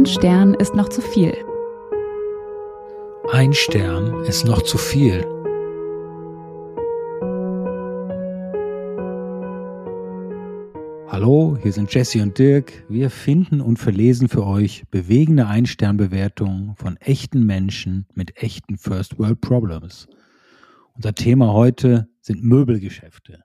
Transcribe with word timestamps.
Ein 0.00 0.06
Stern 0.06 0.54
ist 0.54 0.74
noch 0.74 0.88
zu 0.88 1.02
viel. 1.02 1.34
Ein 3.30 3.52
Stern 3.52 4.24
ist 4.24 4.46
noch 4.46 4.62
zu 4.62 4.78
viel. 4.78 5.20
Hallo, 11.06 11.58
hier 11.62 11.72
sind 11.74 11.92
Jesse 11.92 12.22
und 12.22 12.38
Dirk. 12.38 12.86
Wir 12.88 13.10
finden 13.10 13.60
und 13.60 13.78
verlesen 13.78 14.30
für 14.30 14.46
euch 14.46 14.84
bewegende 14.90 15.46
Ein-Stern-Bewertungen 15.46 16.76
von 16.76 16.96
echten 16.96 17.44
Menschen 17.44 18.06
mit 18.14 18.42
echten 18.42 18.78
First 18.78 19.18
World 19.18 19.42
Problems. 19.42 20.08
Unser 20.94 21.14
Thema 21.14 21.52
heute 21.52 22.08
sind 22.22 22.42
Möbelgeschäfte. 22.42 23.44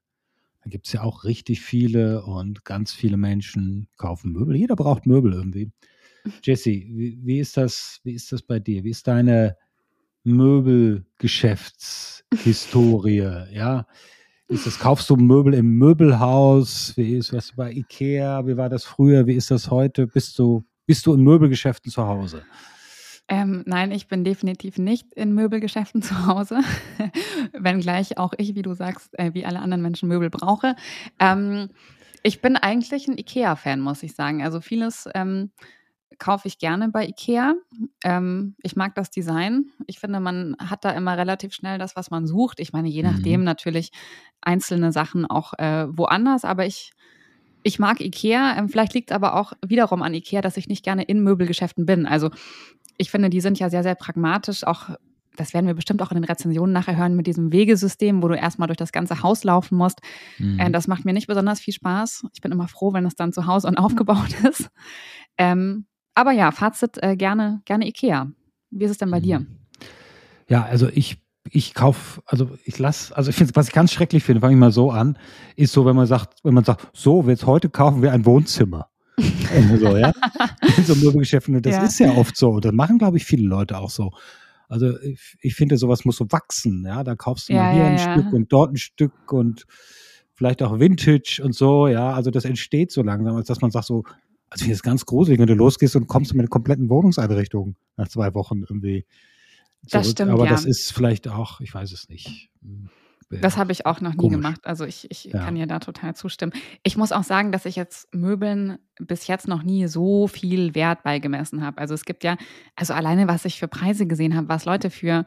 Da 0.63 0.69
gibt 0.69 0.87
es 0.87 0.93
ja 0.93 1.01
auch 1.01 1.25
richtig 1.25 1.59
viele 1.59 2.23
und 2.23 2.63
ganz 2.63 2.93
viele 2.93 3.17
Menschen 3.17 3.89
kaufen 3.97 4.31
Möbel. 4.31 4.55
Jeder 4.55 4.77
braucht 4.77 5.05
Möbel 5.05 5.33
irgendwie. 5.33 5.73
Jesse, 6.43 6.69
wie, 6.69 7.19
wie, 7.23 7.39
ist 7.39 7.57
das, 7.57 7.99
wie 8.03 8.13
ist 8.13 8.31
das 8.31 8.41
bei 8.41 8.59
dir? 8.59 8.83
Wie 8.83 8.91
ist 8.91 9.07
deine 9.07 9.57
Möbelgeschäftshistorie? 10.23 13.17
ja. 13.51 13.87
Ist 14.47 14.67
das, 14.67 14.77
kaufst 14.77 15.09
du 15.09 15.15
Möbel 15.15 15.55
im 15.55 15.77
Möbelhaus? 15.77 16.95
Wie 16.95 17.15
ist 17.15 17.33
was 17.33 17.51
bei 17.55 17.71
Ikea? 17.71 18.45
Wie 18.45 18.57
war 18.57 18.69
das 18.69 18.83
früher? 18.83 19.25
Wie 19.25 19.33
ist 19.33 19.49
das 19.49 19.71
heute? 19.71 20.05
Bist 20.05 20.37
du, 20.37 20.63
bist 20.85 21.07
du 21.07 21.15
in 21.15 21.23
Möbelgeschäften 21.23 21.91
zu 21.91 22.05
Hause? 22.05 22.43
Ähm, 23.27 23.63
nein, 23.65 23.91
ich 23.91 24.07
bin 24.07 24.23
definitiv 24.23 24.77
nicht 24.77 25.11
in 25.13 25.33
Möbelgeschäften 25.33 26.03
zu 26.03 26.27
Hause, 26.27 26.59
wenngleich 27.53 28.19
auch 28.19 28.33
ich, 28.37 28.53
wie 28.53 28.61
du 28.61 28.75
sagst, 28.75 29.17
äh, 29.17 29.33
wie 29.33 29.45
alle 29.45 29.61
anderen 29.61 29.81
Menschen 29.81 30.09
Möbel 30.09 30.29
brauche. 30.29 30.75
Ähm, 31.19 31.69
ich 32.21 32.41
bin 32.41 32.55
eigentlich 32.55 33.07
ein 33.07 33.17
IKEA-Fan, 33.17 33.79
muss 33.79 34.03
ich 34.03 34.13
sagen. 34.13 34.43
Also 34.43 34.61
vieles 34.61 35.09
ähm, 35.15 35.49
kaufe 36.19 36.47
ich 36.47 36.57
gerne 36.57 36.89
bei 36.89 37.07
IKEA. 37.07 37.55
Ähm, 38.03 38.55
ich 38.61 38.75
mag 38.75 38.95
das 38.95 39.09
Design. 39.11 39.65
Ich 39.87 39.99
finde, 39.99 40.19
man 40.19 40.55
hat 40.59 40.85
da 40.85 40.91
immer 40.91 41.17
relativ 41.17 41.53
schnell 41.53 41.77
das, 41.77 41.95
was 41.95 42.11
man 42.11 42.25
sucht. 42.27 42.59
Ich 42.59 42.73
meine, 42.73 42.89
je 42.89 43.03
mhm. 43.03 43.11
nachdem 43.11 43.39
mhm. 43.41 43.45
natürlich 43.45 43.91
einzelne 44.41 44.91
Sachen 44.91 45.25
auch 45.25 45.53
äh, 45.57 45.87
woanders, 45.89 46.45
aber 46.45 46.65
ich, 46.65 46.91
ich 47.63 47.79
mag 47.79 48.01
IKEA. 48.01 48.57
Ähm, 48.57 48.69
vielleicht 48.69 48.93
liegt 48.93 49.11
es 49.11 49.15
aber 49.15 49.35
auch 49.35 49.53
wiederum 49.65 50.01
an 50.01 50.13
IKEA, 50.13 50.41
dass 50.41 50.57
ich 50.57 50.67
nicht 50.67 50.83
gerne 50.83 51.03
in 51.03 51.23
Möbelgeschäften 51.23 51.85
bin. 51.85 52.05
Also 52.05 52.29
ich 52.97 53.11
finde, 53.11 53.29
die 53.29 53.41
sind 53.41 53.59
ja 53.59 53.69
sehr, 53.69 53.83
sehr 53.83 53.95
pragmatisch, 53.95 54.65
auch 54.65 54.89
das 55.35 55.53
werden 55.53 55.67
wir 55.67 55.73
bestimmt 55.73 56.01
auch 56.01 56.11
in 56.11 56.15
den 56.15 56.23
Rezensionen 56.23 56.73
nachher 56.73 56.95
hören 56.95 57.15
mit 57.15 57.27
diesem 57.27 57.51
Wegesystem, 57.51 58.21
wo 58.23 58.27
du 58.27 58.35
erstmal 58.35 58.67
durch 58.67 58.77
das 58.77 58.91
ganze 58.91 59.21
Haus 59.21 59.43
laufen 59.43 59.77
musst. 59.77 60.01
Mhm. 60.37 60.59
Äh, 60.59 60.71
das 60.71 60.87
macht 60.87 61.05
mir 61.05 61.13
nicht 61.13 61.27
besonders 61.27 61.59
viel 61.59 61.73
Spaß. 61.73 62.25
Ich 62.33 62.41
bin 62.41 62.51
immer 62.51 62.67
froh, 62.67 62.93
wenn 62.93 63.05
es 63.05 63.15
dann 63.15 63.33
zu 63.33 63.45
Hause 63.45 63.67
und 63.67 63.77
aufgebaut 63.77 64.33
ist. 64.43 64.69
Ähm, 65.37 65.85
aber 66.15 66.31
ja, 66.31 66.51
Fazit 66.51 66.97
äh, 67.01 67.15
gerne, 67.15 67.61
gerne 67.65 67.87
Ikea. 67.87 68.31
Wie 68.71 68.85
ist 68.85 68.91
es 68.91 68.97
denn 68.97 69.11
bei 69.11 69.19
mhm. 69.19 69.23
dir? 69.23 69.45
Ja, 70.47 70.63
also 70.63 70.89
ich 70.89 71.17
ich 71.51 71.73
kaufe, 71.73 72.21
also 72.25 72.49
ich 72.63 72.79
lasse, 72.79 73.15
also 73.15 73.29
ich 73.29 73.35
finde, 73.35 73.55
was 73.55 73.67
ich 73.67 73.73
ganz 73.73 73.91
schrecklich 73.91 74.23
finde, 74.23 74.41
fange 74.41 74.53
ich 74.53 74.59
mal 74.59 74.71
so 74.71 74.91
an, 74.91 75.17
ist 75.55 75.73
so, 75.73 75.85
wenn 75.85 75.95
man 75.95 76.07
sagt, 76.07 76.43
wenn 76.43 76.53
man 76.53 76.63
sagt, 76.63 76.87
so, 76.93 77.23
jetzt 77.27 77.45
heute 77.45 77.69
kaufen 77.69 78.01
wir 78.01 78.11
ein 78.11 78.25
Wohnzimmer. 78.25 78.89
so, 79.79 79.95
ja? 79.95 80.11
In 80.77 80.83
so 80.83 80.95
Möbelgeschäften, 80.95 81.61
das 81.61 81.75
ja. 81.75 81.83
ist 81.83 81.99
ja 81.99 82.11
oft 82.13 82.35
so. 82.35 82.59
Das 82.59 82.73
machen, 82.73 82.97
glaube 82.97 83.17
ich, 83.17 83.25
viele 83.25 83.47
Leute 83.47 83.77
auch 83.77 83.89
so. 83.89 84.11
Also 84.67 84.99
ich, 84.99 85.37
ich 85.39 85.55
finde, 85.55 85.77
sowas 85.77 86.03
muss 86.03 86.17
so 86.17 86.25
wachsen, 86.31 86.83
ja. 86.85 87.03
Da 87.03 87.15
kaufst 87.15 87.49
du 87.49 87.53
ja, 87.53 87.63
mal 87.63 87.73
hier 87.73 87.83
ja, 87.83 87.89
ein 87.89 87.99
Stück 87.99 88.33
und 88.33 88.51
dort 88.51 88.73
ein 88.73 88.77
Stück 88.77 89.31
und 89.31 89.65
vielleicht 90.33 90.61
auch 90.63 90.79
Vintage 90.79 91.41
und 91.43 91.53
so, 91.53 91.87
ja. 91.87 92.11
Also 92.13 92.31
das 92.31 92.45
entsteht 92.45 92.91
so 92.91 93.03
langsam, 93.03 93.35
als 93.35 93.47
dass 93.47 93.61
man 93.61 93.71
sagt 93.71 93.85
so, 93.85 94.03
also 94.55 94.63
ich 94.63 94.67
finde 94.67 94.75
es 94.75 94.83
ganz 94.83 95.05
gruselig, 95.05 95.37
wenn 95.37 95.47
du 95.47 95.53
losgehst 95.53 95.97
und 95.97 96.07
kommst 96.07 96.33
mit 96.33 96.39
einer 96.39 96.47
kompletten 96.47 96.89
Wohnungseinrichtung 96.89 97.75
nach 97.97 98.07
zwei 98.07 98.33
Wochen 98.33 98.61
irgendwie. 98.61 99.05
Zurück. 99.85 100.03
Das 100.03 100.11
stimmt, 100.11 100.31
Aber 100.31 100.45
ja. 100.45 100.51
das 100.51 100.63
ist 100.63 100.93
vielleicht 100.93 101.27
auch, 101.27 101.59
ich 101.59 101.73
weiß 101.73 101.91
es 101.91 102.07
nicht. 102.07 102.49
Hm, 102.61 102.89
das 103.29 103.57
habe 103.57 103.73
ich 103.73 103.85
auch 103.85 103.99
noch 103.99 104.11
nie 104.11 104.17
Komisch. 104.17 104.37
gemacht. 104.37 104.61
Also 104.65 104.85
ich, 104.85 105.11
ich 105.11 105.25
ja. 105.25 105.43
kann 105.43 105.55
dir 105.55 105.67
da 105.67 105.79
total 105.79 106.15
zustimmen. 106.15 106.53
Ich 106.83 106.95
muss 106.95 107.11
auch 107.11 107.23
sagen, 107.23 107.51
dass 107.51 107.65
ich 107.65 107.75
jetzt 107.75 108.07
Möbeln 108.13 108.77
bis 108.97 109.27
jetzt 109.27 109.49
noch 109.49 109.61
nie 109.61 109.87
so 109.87 110.27
viel 110.27 110.73
Wert 110.73 111.03
beigemessen 111.03 111.61
habe. 111.61 111.77
Also 111.77 111.93
es 111.93 112.05
gibt 112.05 112.23
ja, 112.23 112.37
also 112.77 112.93
alleine 112.93 113.27
was 113.27 113.43
ich 113.43 113.59
für 113.59 113.67
Preise 113.67 114.07
gesehen 114.07 114.37
habe, 114.37 114.47
was 114.47 114.63
Leute 114.63 114.89
für 114.89 115.25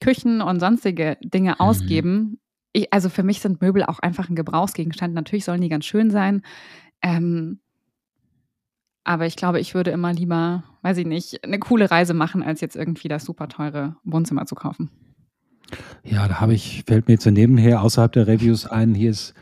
Küchen 0.00 0.40
und 0.40 0.60
sonstige 0.60 1.18
Dinge 1.20 1.54
mhm. 1.54 1.60
ausgeben. 1.60 2.40
Ich, 2.72 2.92
also 2.92 3.08
für 3.08 3.24
mich 3.24 3.40
sind 3.40 3.60
Möbel 3.60 3.82
auch 3.82 3.98
einfach 3.98 4.28
ein 4.28 4.36
Gebrauchsgegenstand. 4.36 5.14
Natürlich 5.14 5.44
sollen 5.44 5.62
die 5.62 5.68
ganz 5.68 5.84
schön 5.84 6.10
sein. 6.10 6.42
Ähm, 7.02 7.58
aber 9.06 9.26
ich 9.26 9.36
glaube, 9.36 9.60
ich 9.60 9.74
würde 9.74 9.92
immer 9.92 10.12
lieber, 10.12 10.64
weiß 10.82 10.98
ich 10.98 11.06
nicht, 11.06 11.44
eine 11.44 11.60
coole 11.60 11.90
Reise 11.90 12.12
machen, 12.12 12.42
als 12.42 12.60
jetzt 12.60 12.74
irgendwie 12.74 13.06
das 13.06 13.24
super 13.24 13.48
teure 13.48 13.94
Wohnzimmer 14.02 14.46
zu 14.46 14.56
kaufen. 14.56 14.90
Ja, 16.02 16.26
da 16.26 16.40
habe 16.40 16.54
ich, 16.54 16.82
fällt 16.86 17.06
mir 17.06 17.14
jetzt 17.14 17.24
so 17.24 17.30
nebenher 17.30 17.82
außerhalb 17.82 18.10
der 18.12 18.26
Reviews 18.26 18.66
ein, 18.66 18.94
hier 18.94 19.10
ist 19.10 19.34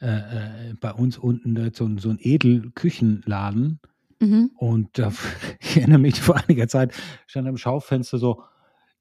äh, 0.00 0.16
äh 0.16 0.74
bei 0.80 0.92
uns 0.92 1.18
unten 1.18 1.54
so, 1.74 1.98
so 1.98 2.08
ein 2.08 2.18
Edelküchenladen. 2.20 3.80
Mhm. 4.20 4.50
Und 4.56 4.98
da, 4.98 5.12
ich 5.60 5.76
erinnere 5.76 5.98
mich 5.98 6.18
vor 6.18 6.36
einiger 6.36 6.68
Zeit, 6.68 6.94
stand 7.26 7.46
am 7.46 7.58
Schaufenster 7.58 8.16
so, 8.16 8.42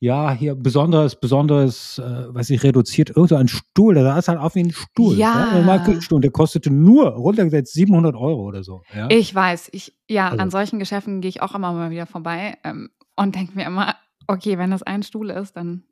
ja, 0.02 0.32
hier 0.32 0.56
besonderes, 0.56 1.16
besonderes, 1.16 2.00
äh, 2.00 2.34
weiß 2.34 2.50
ich, 2.50 2.64
reduziert, 2.64 3.12
irgend 3.12 3.34
ein 3.34 3.48
Stuhl, 3.48 3.94
da 3.94 4.18
ist 4.18 4.28
halt 4.28 4.40
auf 4.40 4.56
wie 4.56 4.64
ein 4.64 4.72
Stuhl. 4.72 5.16
Ja. 5.16 5.60
ja 5.60 6.02
Stuhl, 6.02 6.22
der 6.22 6.32
kostete 6.32 6.72
nur, 6.72 7.10
runtergesetzt, 7.10 7.74
700 7.74 8.16
Euro 8.16 8.42
oder 8.42 8.64
so. 8.64 8.82
Ja? 8.96 9.08
Ich 9.12 9.34
weiß, 9.34 9.70
ich, 9.74 9.94
ja, 10.10 10.30
also. 10.30 10.42
an 10.42 10.50
solchen 10.50 10.80
Geschäften 10.80 11.22
gehe 11.22 11.30
ich 11.30 11.44
auch 11.44 11.54
immer 11.54 11.72
mal 11.72 11.92
wieder 11.92 12.08
vorbei 12.08 12.58
ähm, 12.64 12.90
und 13.16 13.36
denke 13.36 13.54
mir 13.54 13.68
immer, 13.68 13.96
okay, 14.26 14.58
wenn 14.58 14.72
das 14.72 14.82
ein 14.82 15.04
Stuhl 15.04 15.30
ist, 15.30 15.56
dann, 15.56 15.84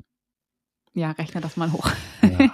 ja, 0.96 1.12
rechne 1.12 1.40
das 1.40 1.56
mal 1.56 1.72
hoch. 1.72 1.92
Ja. 2.24 2.52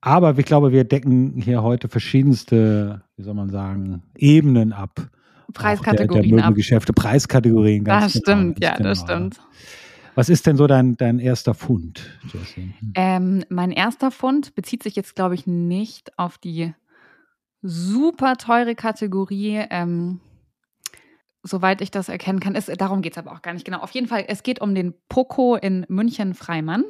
Aber 0.00 0.38
ich 0.38 0.46
glaube, 0.46 0.70
wir 0.70 0.84
decken 0.84 1.42
hier 1.42 1.64
heute 1.64 1.88
verschiedenste, 1.88 3.02
wie 3.16 3.24
soll 3.24 3.34
man 3.34 3.50
sagen, 3.50 4.04
Ebenen 4.16 4.72
ab. 4.72 5.10
Preiskategorien 5.52 6.22
der, 6.22 6.36
der 6.36 6.46
Möbelgeschäfte, 6.46 6.92
Preiskategorien. 6.92 7.82
Ganz 7.82 8.12
das 8.12 8.22
genau, 8.22 8.38
stimmt, 8.38 8.62
ja, 8.62 8.76
genau. 8.76 8.88
das 8.88 9.00
stimmt. 9.00 9.40
Was 10.14 10.28
ist 10.28 10.46
denn 10.46 10.56
so 10.56 10.66
dein, 10.66 10.96
dein 10.96 11.18
erster 11.18 11.54
Fund, 11.54 12.18
Jessie? 12.32 12.74
Ähm, 12.94 13.44
mein 13.48 13.70
erster 13.70 14.10
Fund 14.10 14.54
bezieht 14.54 14.82
sich 14.82 14.96
jetzt, 14.96 15.14
glaube 15.14 15.34
ich, 15.34 15.46
nicht 15.46 16.18
auf 16.18 16.38
die 16.38 16.74
super 17.62 18.36
teure 18.36 18.74
Kategorie. 18.74 19.64
Ähm, 19.70 20.20
soweit 21.42 21.80
ich 21.80 21.90
das 21.90 22.08
erkennen 22.08 22.40
kann, 22.40 22.54
ist, 22.54 22.70
darum 22.80 23.02
geht 23.02 23.12
es 23.12 23.18
aber 23.18 23.32
auch 23.32 23.42
gar 23.42 23.54
nicht 23.54 23.64
genau. 23.64 23.78
Auf 23.78 23.92
jeden 23.92 24.08
Fall, 24.08 24.24
es 24.28 24.42
geht 24.42 24.60
um 24.60 24.74
den 24.74 24.94
Poco 25.08 25.56
in 25.56 25.86
München-Freimann. 25.88 26.84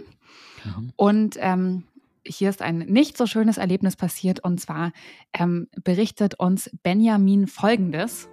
Mhm. 0.64 0.92
Und 0.96 1.36
ähm, 1.38 1.84
hier 2.24 2.50
ist 2.50 2.62
ein 2.62 2.78
nicht 2.78 3.16
so 3.16 3.26
schönes 3.26 3.58
Erlebnis 3.58 3.96
passiert. 3.96 4.40
Und 4.40 4.60
zwar 4.60 4.92
ähm, 5.32 5.68
berichtet 5.84 6.34
uns 6.34 6.70
Benjamin 6.82 7.46
Folgendes. 7.46 8.28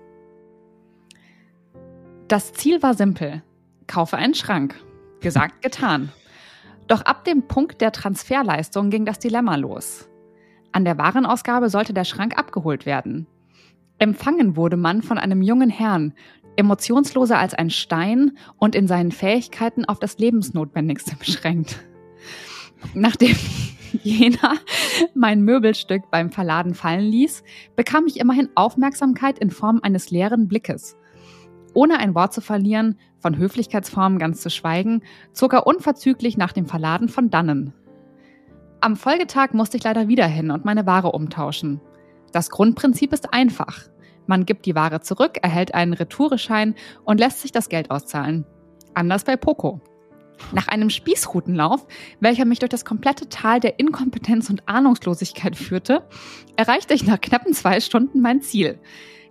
Das 2.28 2.52
Ziel 2.54 2.82
war 2.82 2.94
simpel 2.94 3.44
kaufe 3.88 4.18
einen 4.18 4.34
Schrank. 4.34 4.76
Gesagt, 5.22 5.62
getan. 5.62 6.12
Doch 6.88 7.02
ab 7.02 7.26
dem 7.26 7.48
Punkt 7.48 7.82
der 7.82 7.92
Transferleistung 7.92 8.90
ging 8.90 9.06
das 9.06 9.20
Dilemma 9.20 9.56
los. 9.56 10.08
An 10.72 10.86
der 10.86 10.98
Warenausgabe 10.98 11.70
sollte 11.70 11.94
der 11.94 12.06
Schrank 12.06 12.38
abgeholt 12.38 12.86
werden. 12.86 13.28
Empfangen 14.00 14.56
wurde 14.56 14.78
man 14.78 15.02
von 15.02 15.18
einem 15.18 15.42
jungen 15.42 15.70
Herrn, 15.70 16.14
emotionsloser 16.56 17.38
als 17.38 17.54
ein 17.54 17.70
Stein 17.70 18.38
und 18.58 18.76
in 18.76 18.88
seinen 18.88 19.12
Fähigkeiten 19.12 19.86
auf 19.86 20.00
das 20.00 20.18
Lebensnotwendigste 20.18 21.16
beschränkt. 21.20 21.84
Nachdem 22.94 23.36
jener 24.04 24.58
mein 25.16 25.42
Möbelstück 25.42 26.12
beim 26.12 26.32
Verladen 26.32 26.74
fallen 26.74 27.06
ließ, 27.06 27.44
bekam 27.76 28.06
ich 28.08 28.20
immerhin 28.20 28.50
Aufmerksamkeit 28.56 29.40
in 29.40 29.52
Form 29.52 29.80
eines 29.82 30.12
leeren 30.12 30.48
Blickes. 30.48 30.96
Ohne 31.74 32.00
ein 32.00 32.16
Wort 32.16 32.34
zu 32.34 32.42
verlieren, 32.42 32.98
von 33.28 33.38
Höflichkeitsformen 33.38 34.20
ganz 34.20 34.40
zu 34.40 34.50
schweigen, 34.50 35.02
zog 35.34 35.52
er 35.52 35.68
unverzüglich 35.68 36.38
nach 36.38 36.54
dem 36.54 36.66
Verladen 36.66 37.10
von 37.10 37.30
dannen. 37.30 37.74
Am 38.80 38.96
Folgetag 38.96 39.52
musste 39.52 39.76
ich 39.76 39.84
leider 39.84 40.08
wieder 40.08 40.26
hin 40.26 40.50
und 40.50 40.64
meine 40.64 40.86
Ware 40.86 41.12
umtauschen. 41.12 41.82
Das 42.32 42.50
Grundprinzip 42.50 43.12
ist 43.12 43.34
einfach. 43.34 43.90
Man 44.28 44.46
gibt 44.46 44.66
die 44.66 44.76
Ware 44.76 45.02
zurück, 45.02 45.40
erhält 45.42 45.74
einen 45.74 45.92
Retoureschein 45.92 46.76
und 47.04 47.20
lässt 47.20 47.42
sich 47.42 47.52
das 47.52 47.68
Geld 47.68 47.92
auszahlen. 47.92 48.46
Anders 48.94 49.26
bei 49.26 49.36
Poco. 49.36 49.82
Nach 50.54 50.70
einem 50.70 50.90
Spießrutenlauf, 50.90 51.86
welcher 52.22 52.46
mich 52.46 52.60
durch 52.60 52.70
das 52.70 52.86
komplette 52.86 53.28
Tal 53.28 53.60
der 53.60 53.78
Inkompetenz 53.78 54.50
und 54.50 54.70
Ahnungslosigkeit 54.70 55.58
führte, 55.58 56.08
erreichte 56.56 56.94
ich 56.94 57.06
nach 57.06 57.20
knappen 57.20 57.52
zwei 57.52 57.82
Stunden 57.82 58.22
mein 58.22 58.42
Ziel. 58.42 58.80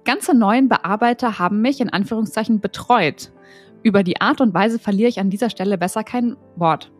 Ganze 0.05 0.37
neuen 0.37 0.69
Bearbeiter 0.69 1.39
haben 1.39 1.63
mich 1.63 1.81
in 1.81 1.91
Anführungszeichen 1.91 2.61
betreut. 2.61 3.31
Über 3.87 4.03
die 4.03 4.21
Art 4.21 4.41
und 4.41 4.53
Weise 4.53 4.81
verliere 4.81 5.09
ich 5.09 5.21
an 5.21 5.31
dieser 5.31 5.49
Stelle 5.49 5.79
besser 5.79 6.03
kein 6.03 6.37
Wort. 6.57 6.91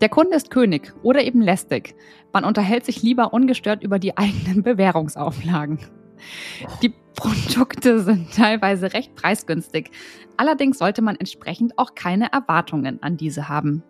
Der 0.00 0.08
Kunde 0.08 0.34
ist 0.34 0.50
König 0.50 0.92
oder 1.04 1.22
eben 1.22 1.40
lästig. 1.40 1.94
Man 2.32 2.44
unterhält 2.44 2.84
sich 2.84 3.00
lieber 3.00 3.32
ungestört 3.32 3.84
über 3.84 4.00
die 4.00 4.16
eigenen 4.16 4.64
Bewährungsauflagen. 4.64 5.78
Die 6.82 6.92
Produkte 7.14 8.00
sind 8.00 8.34
teilweise 8.34 8.92
recht 8.92 9.14
preisgünstig. 9.14 9.92
Allerdings 10.36 10.78
sollte 10.78 11.00
man 11.00 11.14
entsprechend 11.14 11.78
auch 11.78 11.94
keine 11.94 12.32
Erwartungen 12.32 13.00
an 13.04 13.16
diese 13.16 13.48
haben. 13.48 13.84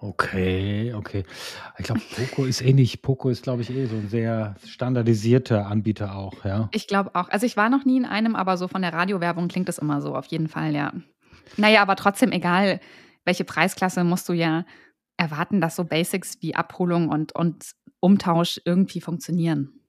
Okay, 0.00 0.92
okay. 0.94 1.24
Ich 1.78 1.84
glaube, 1.86 2.02
Poco 2.14 2.44
ist 2.44 2.62
eh 2.62 2.72
nicht. 2.72 3.02
Poco 3.02 3.30
ist, 3.30 3.42
glaube 3.42 3.62
ich, 3.62 3.70
eh 3.70 3.86
so 3.86 3.96
ein 3.96 4.08
sehr 4.08 4.56
standardisierter 4.64 5.66
Anbieter 5.66 6.16
auch, 6.16 6.44
ja. 6.44 6.68
Ich 6.72 6.86
glaube 6.86 7.14
auch. 7.14 7.28
Also 7.30 7.46
ich 7.46 7.56
war 7.56 7.70
noch 7.70 7.84
nie 7.84 7.96
in 7.96 8.04
einem, 8.04 8.36
aber 8.36 8.56
so 8.56 8.68
von 8.68 8.82
der 8.82 8.92
Radiowerbung 8.92 9.48
klingt 9.48 9.68
es 9.68 9.78
immer 9.78 10.02
so, 10.02 10.14
auf 10.14 10.26
jeden 10.26 10.48
Fall, 10.48 10.74
ja. 10.74 10.92
Naja, 11.56 11.82
aber 11.82 11.96
trotzdem, 11.96 12.32
egal 12.32 12.80
welche 13.24 13.44
Preisklasse, 13.44 14.04
musst 14.04 14.28
du 14.28 14.32
ja 14.32 14.64
erwarten, 15.16 15.60
dass 15.60 15.76
so 15.76 15.84
Basics 15.84 16.38
wie 16.40 16.54
Abholung 16.54 17.08
und, 17.08 17.34
und 17.34 17.72
Umtausch 18.00 18.60
irgendwie 18.64 19.00
funktionieren. 19.00 19.80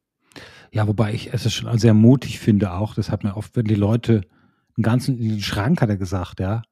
Ja, 0.71 0.88
wobei 0.88 1.13
ich 1.13 1.33
es 1.33 1.51
schon 1.51 1.77
sehr 1.77 1.94
mutig 1.94 2.39
finde 2.39 2.71
auch. 2.71 2.95
Das 2.95 3.12
hat 3.12 3.24
mir 3.24 3.36
oft, 3.36 3.56
wenn 3.56 3.65
die 3.65 3.75
Leute 3.75 4.21
einen 4.75 4.83
ganzen 4.83 5.18
in 5.19 5.30
den 5.30 5.42
Schrank, 5.42 5.81
hat 5.81 5.89
er 5.89 5.98
gesagt, 5.98 6.39
ja, 6.39 6.63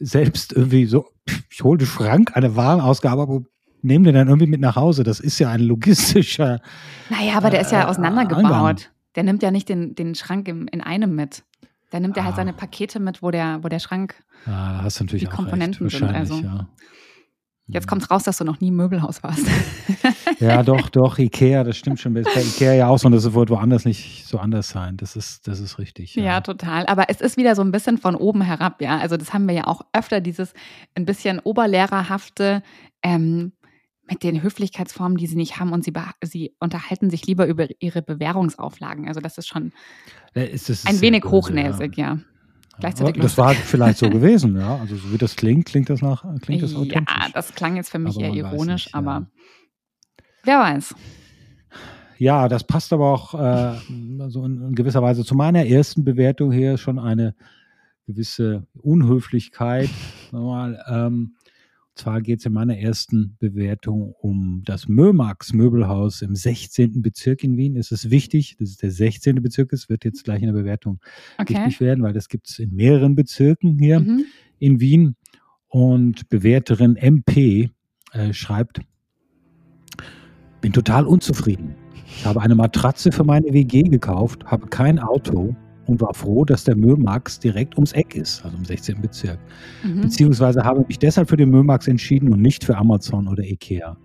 selbst 0.00 0.52
irgendwie 0.52 0.86
so, 0.86 1.06
ich 1.50 1.62
hole 1.62 1.78
den 1.78 1.86
Schrank, 1.86 2.32
eine 2.34 2.56
Warenausgabe, 2.56 3.22
aber 3.22 3.42
nehme 3.82 4.06
den 4.06 4.14
dann 4.14 4.28
irgendwie 4.28 4.48
mit 4.48 4.60
nach 4.60 4.76
Hause. 4.76 5.04
Das 5.04 5.20
ist 5.20 5.38
ja 5.38 5.50
ein 5.50 5.60
logistischer. 5.60 6.60
Naja, 7.08 7.34
aber 7.36 7.50
der 7.50 7.60
ist 7.60 7.72
ja 7.72 7.82
äh, 7.82 7.86
auseinandergebaut. 7.86 8.44
Angang. 8.44 8.76
Der 9.16 9.22
nimmt 9.24 9.42
ja 9.42 9.50
nicht 9.50 9.68
den, 9.68 9.94
den 9.94 10.14
Schrank 10.14 10.48
im, 10.48 10.68
in 10.68 10.80
einem 10.80 11.14
mit. 11.14 11.44
Da 11.90 11.98
nimmt 11.98 12.16
er 12.16 12.24
halt 12.24 12.34
ah. 12.34 12.36
seine 12.36 12.52
Pakete 12.52 13.00
mit, 13.00 13.22
wo 13.22 13.30
der, 13.30 13.62
wo 13.62 13.68
der 13.68 13.80
Schrank 13.80 14.14
ah, 14.46 14.74
da 14.74 14.82
hast 14.84 15.00
du 15.00 15.04
natürlich 15.04 15.24
die 15.24 15.30
Komponenten 15.30 15.88
sind. 15.88 16.04
Also. 16.04 16.34
Ja. 16.36 16.68
Jetzt 17.72 17.86
kommt 17.86 18.10
raus, 18.10 18.24
dass 18.24 18.38
du 18.38 18.44
noch 18.44 18.60
nie 18.60 18.68
im 18.68 18.76
Möbelhaus 18.76 19.22
warst. 19.22 19.46
Ja, 20.38 20.62
doch, 20.62 20.88
doch, 20.88 21.18
Ikea, 21.18 21.64
das 21.64 21.76
stimmt 21.76 22.00
schon. 22.00 22.14
Bei 22.14 22.20
Ikea 22.20 22.72
ja 22.72 22.88
auch 22.88 22.98
so, 22.98 23.06
und 23.06 23.12
das 23.12 23.30
wird 23.30 23.50
woanders 23.50 23.84
nicht 23.84 24.24
so 24.26 24.38
anders 24.38 24.70
sein. 24.70 24.96
Das 24.96 25.14
ist, 25.14 25.46
das 25.46 25.60
ist 25.60 25.78
richtig. 25.78 26.14
Ja. 26.14 26.22
ja. 26.22 26.40
total. 26.40 26.86
Aber 26.86 27.10
es 27.10 27.20
ist 27.20 27.36
wieder 27.36 27.54
so 27.54 27.60
ein 27.60 27.72
bisschen 27.72 27.98
von 27.98 28.14
oben 28.14 28.40
herab, 28.40 28.80
ja. 28.80 28.98
Also 28.98 29.18
das 29.18 29.34
haben 29.34 29.46
wir 29.46 29.54
ja 29.54 29.66
auch 29.66 29.82
öfter, 29.92 30.22
dieses 30.22 30.54
ein 30.94 31.04
bisschen 31.04 31.40
oberlehrerhafte, 31.40 32.62
ähm, 33.02 33.52
mit 34.10 34.24
den 34.24 34.42
Höflichkeitsformen, 34.42 35.16
die 35.16 35.26
sie 35.26 35.36
nicht 35.36 35.60
haben 35.60 35.72
und 35.72 35.84
sie, 35.84 35.92
sie 36.22 36.54
unterhalten 36.58 37.10
sich 37.10 37.26
lieber 37.26 37.46
über 37.46 37.68
ihre 37.78 38.02
Bewährungsauflagen. 38.02 39.06
Also 39.06 39.20
das 39.20 39.38
ist 39.38 39.46
schon 39.46 39.72
ja, 40.34 40.42
ist 40.42 40.88
ein 40.88 41.00
wenig 41.00 41.22
böse, 41.22 41.32
hochnäsig, 41.32 41.96
ja. 41.96 42.14
ja. 42.14 42.18
Gleichzeitig 42.80 43.22
das 43.22 43.38
war 43.38 43.54
vielleicht 43.54 43.98
so 43.98 44.08
gewesen, 44.10 44.56
ja. 44.56 44.76
Also 44.76 44.96
so 44.96 45.12
wie 45.12 45.18
das 45.18 45.36
klingt, 45.36 45.66
klingt 45.66 45.90
das 45.90 46.02
nach, 46.02 46.24
klingt 46.40 46.62
das 46.62 46.74
authentisch. 46.74 47.14
Ja, 47.18 47.28
das 47.32 47.54
klang 47.54 47.76
jetzt 47.76 47.90
für 47.90 47.98
mich 47.98 48.16
aber 48.16 48.24
eher 48.24 48.34
ironisch, 48.34 48.86
nicht, 48.86 48.94
aber 48.94 49.26
wer 50.44 50.58
weiß. 50.58 50.94
Ja, 52.18 52.48
das 52.48 52.64
passt 52.64 52.92
aber 52.92 53.12
auch 53.12 53.34
äh, 53.34 53.76
so 54.28 54.44
in, 54.44 54.60
in, 54.62 54.74
gewisser 54.74 55.02
Weise 55.02 55.24
zu 55.24 55.34
meiner 55.34 55.64
ersten 55.66 56.04
Bewertung 56.04 56.52
hier 56.52 56.76
schon 56.76 56.98
eine 56.98 57.34
gewisse 58.06 58.66
Unhöflichkeit. 58.74 59.88
Mal, 60.32 60.82
ähm, 60.88 61.36
zwar 62.00 62.22
geht 62.22 62.40
es 62.40 62.46
in 62.46 62.54
meiner 62.54 62.78
ersten 62.78 63.36
Bewertung 63.38 64.14
um 64.20 64.62
das 64.64 64.88
Mömax 64.88 65.52
Möbelhaus 65.52 66.22
im 66.22 66.34
16. 66.34 67.02
Bezirk 67.02 67.44
in 67.44 67.58
Wien. 67.58 67.76
Es 67.76 67.92
ist 67.92 68.10
wichtig, 68.10 68.56
dass 68.58 68.70
es 68.70 68.76
der 68.78 68.90
16. 68.90 69.42
Bezirk 69.42 69.72
ist, 69.72 69.90
wird 69.90 70.04
jetzt 70.04 70.24
gleich 70.24 70.40
in 70.40 70.46
der 70.46 70.54
Bewertung 70.54 70.98
okay. 71.36 71.54
wichtig 71.54 71.80
werden, 71.80 72.02
weil 72.02 72.14
das 72.14 72.28
gibt 72.28 72.48
es 72.48 72.58
in 72.58 72.74
mehreren 72.74 73.14
Bezirken 73.14 73.78
hier 73.78 74.00
mhm. 74.00 74.24
in 74.58 74.80
Wien. 74.80 75.16
Und 75.68 76.28
Bewerterin 76.30 76.96
MP 76.96 77.70
äh, 78.12 78.32
schreibt, 78.32 78.80
bin 80.60 80.72
total 80.72 81.06
unzufrieden. 81.06 81.74
Ich 82.06 82.24
habe 82.24 82.40
eine 82.40 82.54
Matratze 82.54 83.12
für 83.12 83.24
meine 83.24 83.52
WG 83.52 83.82
gekauft, 83.82 84.46
habe 84.46 84.66
kein 84.68 84.98
Auto 84.98 85.54
und 85.90 86.00
war 86.00 86.14
froh, 86.14 86.44
dass 86.44 86.64
der 86.64 86.76
Mömax 86.76 87.38
direkt 87.40 87.74
ums 87.74 87.92
Eck 87.92 88.14
ist, 88.14 88.44
also 88.44 88.56
im 88.56 88.64
16. 88.64 89.00
Bezirk. 89.00 89.38
Mhm. 89.82 90.02
Beziehungsweise 90.02 90.62
habe 90.62 90.84
mich 90.86 90.98
deshalb 90.98 91.28
für 91.28 91.36
den 91.36 91.50
Mömax 91.50 91.88
entschieden 91.88 92.32
und 92.32 92.40
nicht 92.40 92.64
für 92.64 92.76
Amazon 92.76 93.26
oder 93.26 93.42
Ikea. 93.42 93.96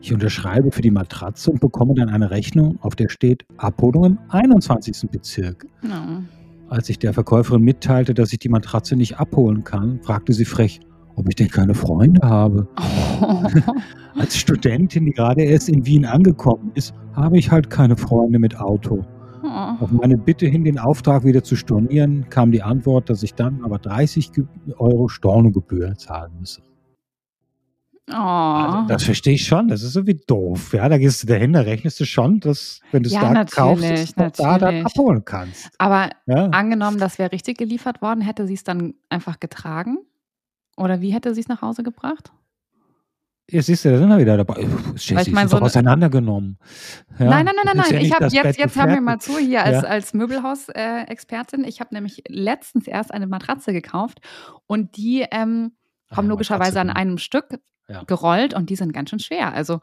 Ich 0.00 0.12
unterschreibe 0.12 0.70
für 0.70 0.80
die 0.80 0.90
Matratze 0.90 1.50
und 1.50 1.60
bekomme 1.60 1.94
dann 1.94 2.08
eine 2.08 2.30
Rechnung, 2.30 2.78
auf 2.80 2.94
der 2.96 3.08
steht 3.08 3.44
Abholung 3.56 4.04
im 4.04 4.18
21. 4.28 5.10
Bezirk. 5.10 5.66
No. 5.82 6.22
Als 6.68 6.88
ich 6.88 6.98
der 6.98 7.12
Verkäuferin 7.12 7.62
mitteilte, 7.62 8.14
dass 8.14 8.32
ich 8.32 8.38
die 8.38 8.48
Matratze 8.48 8.94
nicht 8.96 9.18
abholen 9.18 9.64
kann, 9.64 10.00
fragte 10.02 10.32
sie 10.32 10.44
frech, 10.44 10.80
ob 11.16 11.28
ich 11.28 11.34
denn 11.34 11.48
keine 11.48 11.74
Freunde 11.74 12.26
habe. 12.26 12.68
Oh. 13.20 13.42
Als 14.18 14.36
Studentin, 14.36 15.06
die 15.06 15.12
gerade 15.12 15.42
erst 15.42 15.68
in 15.68 15.84
Wien 15.84 16.04
angekommen 16.04 16.70
ist, 16.74 16.94
habe 17.14 17.38
ich 17.38 17.50
halt 17.50 17.68
keine 17.70 17.96
Freunde 17.96 18.38
mit 18.38 18.58
Auto. 18.58 19.04
Oh. 19.42 19.84
Auf 19.84 19.90
meine 19.92 20.16
Bitte 20.16 20.46
hin, 20.46 20.64
den 20.64 20.78
Auftrag 20.78 21.24
wieder 21.24 21.42
zu 21.42 21.56
stornieren, 21.56 22.28
kam 22.28 22.50
die 22.50 22.62
Antwort, 22.62 23.10
dass 23.10 23.22
ich 23.22 23.34
dann 23.34 23.64
aber 23.64 23.78
30 23.78 24.30
Euro 24.78 25.08
Stornogebühr 25.08 25.94
zahlen 25.94 26.32
müsse. 26.38 26.62
Oh. 28.10 28.14
Also, 28.14 28.86
das 28.88 29.04
verstehe 29.04 29.34
ich 29.34 29.44
schon. 29.44 29.68
Das 29.68 29.82
ist 29.82 29.92
so 29.92 30.06
wie 30.06 30.18
doof. 30.26 30.72
Ja, 30.72 30.88
da 30.88 30.96
gehst 30.98 31.22
du 31.22 31.26
dahin, 31.26 31.52
da 31.52 31.60
rechnest 31.60 32.00
du 32.00 32.04
schon, 32.04 32.40
dass, 32.40 32.80
wenn 32.90 33.02
du 33.02 33.08
es 33.08 33.14
ja, 33.14 33.32
da 33.32 33.44
kaufst, 33.44 34.18
dass 34.18 34.32
du 34.32 34.42
da 34.42 34.58
dann 34.58 34.86
abholen 34.86 35.24
kannst. 35.24 35.70
Aber 35.78 36.10
ja. 36.26 36.46
angenommen, 36.46 36.98
das 36.98 37.18
wäre 37.18 37.32
richtig 37.32 37.58
geliefert 37.58 38.00
worden, 38.00 38.22
hätte 38.22 38.46
sie 38.46 38.54
es 38.54 38.64
dann 38.64 38.94
einfach 39.10 39.40
getragen? 39.40 39.98
Oder 40.76 41.00
wie 41.00 41.12
hätte 41.12 41.34
sie 41.34 41.40
es 41.40 41.48
nach 41.48 41.60
Hause 41.60 41.82
gebracht? 41.82 42.32
Jetzt 43.50 43.66
siehst 43.66 43.84
du, 43.84 43.90
da 43.90 43.98
sind 43.98 44.08
wir 44.10 44.18
wieder 44.18 44.36
dabei. 44.36 44.66
Jessie, 44.96 45.14
ich 45.14 45.30
mein, 45.32 45.48
so 45.48 45.58
auseinandergenommen. 45.58 46.58
Ja, 47.18 47.30
nein, 47.30 47.46
nein, 47.46 47.54
nein, 47.56 47.64
nein, 47.64 47.76
nein. 47.76 47.92
Ja 47.94 48.00
ich 48.00 48.12
habe 48.12 48.26
jetzt, 48.26 48.58
jetzt 48.58 48.76
haben 48.76 48.92
wir 48.92 49.00
mal 49.00 49.18
zu 49.18 49.38
hier 49.38 49.64
als, 49.64 49.82
ja. 49.82 49.88
als 49.88 50.12
Möbelhaus-Expertin. 50.12 51.64
ich 51.64 51.80
habe 51.80 51.94
nämlich 51.94 52.24
letztens 52.28 52.86
erst 52.86 53.12
eine 53.12 53.26
Matratze 53.26 53.72
gekauft 53.72 54.20
und 54.66 54.98
die 54.98 55.24
ähm, 55.30 55.72
kommen 56.14 56.28
logischerweise 56.28 56.80
an 56.80 56.90
einem 56.90 57.16
Stück 57.16 57.58
gerollt 58.06 58.52
und 58.52 58.68
die 58.68 58.76
sind 58.76 58.92
ganz 58.92 59.10
schön 59.10 59.18
schwer. 59.18 59.54
Also 59.54 59.80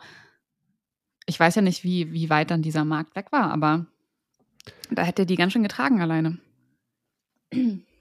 ich 1.25 1.39
weiß 1.39 1.55
ja 1.55 1.63
nicht, 1.63 1.83
wie, 1.83 2.13
wie 2.13 2.29
weit 2.29 2.51
dann 2.51 2.61
dieser 2.61 2.85
Markt 2.85 3.15
weg 3.15 3.31
war, 3.31 3.51
aber 3.51 3.87
da 4.91 5.01
hätte 5.01 5.25
die 5.25 5.35
ganz 5.35 5.53
schön 5.53 5.63
getragen 5.63 6.01
alleine. 6.01 6.37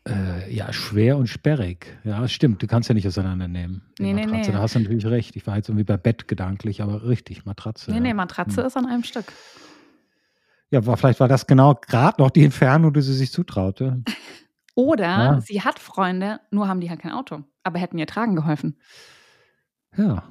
Äh, 0.06 0.54
ja, 0.54 0.70
schwer 0.72 1.16
und 1.16 1.28
sperrig. 1.28 1.98
Ja, 2.04 2.28
stimmt. 2.28 2.62
Du 2.62 2.66
kannst 2.66 2.90
ja 2.90 2.94
nicht 2.94 3.06
auseinandernehmen. 3.06 3.82
Nee, 3.98 4.12
nee, 4.12 4.26
nee. 4.26 4.42
Da 4.42 4.58
hast 4.58 4.74
du 4.74 4.80
natürlich 4.80 5.06
recht. 5.06 5.34
Ich 5.34 5.46
war 5.46 5.56
jetzt 5.56 5.70
irgendwie 5.70 5.84
bei 5.84 5.96
Bett 5.96 6.28
gedanklich, 6.28 6.82
aber 6.82 7.04
richtig, 7.04 7.46
Matratze. 7.46 7.90
Nee, 7.90 7.96
ja. 7.96 8.02
nee, 8.02 8.14
Matratze 8.14 8.60
hm. 8.60 8.66
ist 8.66 8.76
an 8.76 8.86
einem 8.86 9.04
Stück. 9.04 9.24
Ja, 10.70 10.84
war, 10.84 10.96
vielleicht 10.96 11.20
war 11.20 11.28
das 11.28 11.46
genau 11.46 11.74
gerade 11.74 12.20
noch 12.20 12.30
die 12.30 12.44
Entfernung, 12.44 12.92
die 12.92 13.00
sie 13.00 13.14
sich 13.14 13.32
zutraute. 13.32 14.02
Oder 14.74 15.04
ja. 15.04 15.40
sie 15.40 15.62
hat 15.62 15.78
Freunde, 15.78 16.40
nur 16.50 16.68
haben 16.68 16.80
die 16.80 16.90
halt 16.90 17.00
kein 17.00 17.12
Auto, 17.12 17.44
aber 17.62 17.78
hätten 17.78 17.96
ihr 17.96 18.06
tragen 18.06 18.34
geholfen. 18.34 18.76
Ja. 19.96 20.24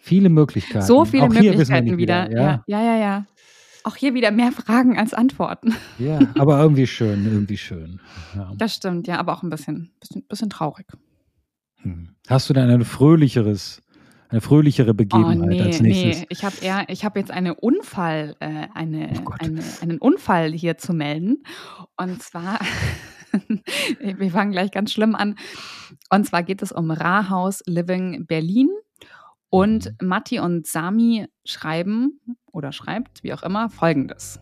Viele 0.00 0.30
Möglichkeiten. 0.30 0.86
So 0.86 1.04
viele 1.04 1.24
Auch 1.24 1.28
Möglichkeiten 1.28 1.98
wieder. 1.98 2.28
wieder. 2.28 2.40
Ja. 2.40 2.64
ja, 2.66 2.82
ja, 2.82 2.96
ja. 2.96 3.26
Auch 3.88 3.96
hier 3.96 4.12
wieder 4.12 4.30
mehr 4.30 4.52
Fragen 4.52 4.98
als 4.98 5.14
Antworten. 5.14 5.74
Ja, 5.98 6.20
aber 6.38 6.60
irgendwie 6.60 6.86
schön, 6.86 7.24
irgendwie 7.24 7.56
schön. 7.56 8.00
Ja. 8.36 8.52
Das 8.54 8.74
stimmt, 8.74 9.06
ja, 9.06 9.18
aber 9.18 9.32
auch 9.32 9.42
ein 9.42 9.48
bisschen, 9.48 9.92
bisschen, 9.98 10.26
bisschen 10.28 10.50
traurig. 10.50 10.86
Hm. 11.76 12.10
Hast 12.28 12.50
du 12.50 12.52
denn 12.52 12.68
ein 12.68 12.84
fröhlicheres, 12.84 13.80
eine 14.28 14.42
fröhlichere 14.42 14.92
Begebenheit 14.92 15.38
oh, 15.40 15.46
nee, 15.46 15.62
als 15.62 15.80
nächstes? 15.80 16.20
Nee, 16.20 16.26
ich 16.28 16.44
habe 16.44 16.56
eher, 16.60 16.84
ich 16.88 17.06
habe 17.06 17.18
jetzt 17.18 17.30
eine 17.30 17.54
Unfall, 17.54 18.36
äh, 18.40 18.66
eine, 18.74 19.22
oh 19.24 19.30
eine, 19.38 19.62
einen 19.80 19.96
Unfall 19.96 20.52
hier 20.52 20.76
zu 20.76 20.92
melden. 20.92 21.42
Und 21.96 22.22
zwar, 22.22 22.58
wir 24.00 24.30
fangen 24.30 24.52
gleich 24.52 24.70
ganz 24.70 24.92
schlimm 24.92 25.14
an. 25.14 25.36
Und 26.10 26.26
zwar 26.26 26.42
geht 26.42 26.60
es 26.60 26.72
um 26.72 26.90
Rahaus 26.90 27.62
Living 27.64 28.26
Berlin. 28.26 28.68
Und 29.48 29.94
mhm. 29.98 30.08
Matti 30.08 30.40
und 30.40 30.66
Sami 30.66 31.26
schreiben 31.46 32.20
oder 32.58 32.72
schreibt, 32.72 33.22
wie 33.22 33.32
auch 33.32 33.42
immer, 33.42 33.70
folgendes. 33.70 34.40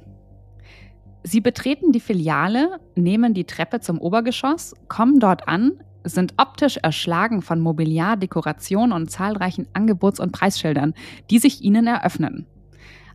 Sie 1.23 1.41
betreten 1.41 1.93
die 1.93 2.01
Filiale, 2.01 2.81
nehmen 2.95 3.35
die 3.35 3.45
Treppe 3.45 3.81
zum 3.81 4.01
Obergeschoss, 4.01 4.75
kommen 4.89 5.21
dort 5.21 5.49
an, 5.49 5.73
sind 6.05 6.35
optisch 6.37 6.79
erschlagen 6.79 7.43
von 7.43 7.61
Mobiliar, 7.61 8.17
Dekoration 8.17 8.93
und 8.93 9.11
zahlreichen 9.11 9.67
Angebots- 9.73 10.21
und 10.21 10.33
Preisschildern, 10.33 10.95
die 11.31 11.39
sich 11.39 11.63
ihnen 11.63 11.87
eröffnen. 11.87 12.47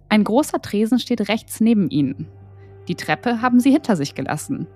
Ein 0.09 0.25
großer 0.25 0.61
Tresen 0.61 0.99
steht 0.99 1.29
rechts 1.29 1.61
neben 1.61 1.89
ihnen. 1.89 2.27
Die 2.89 2.95
Treppe 2.95 3.41
haben 3.41 3.61
sie 3.61 3.71
hinter 3.71 3.95
sich 3.95 4.13
gelassen. 4.13 4.67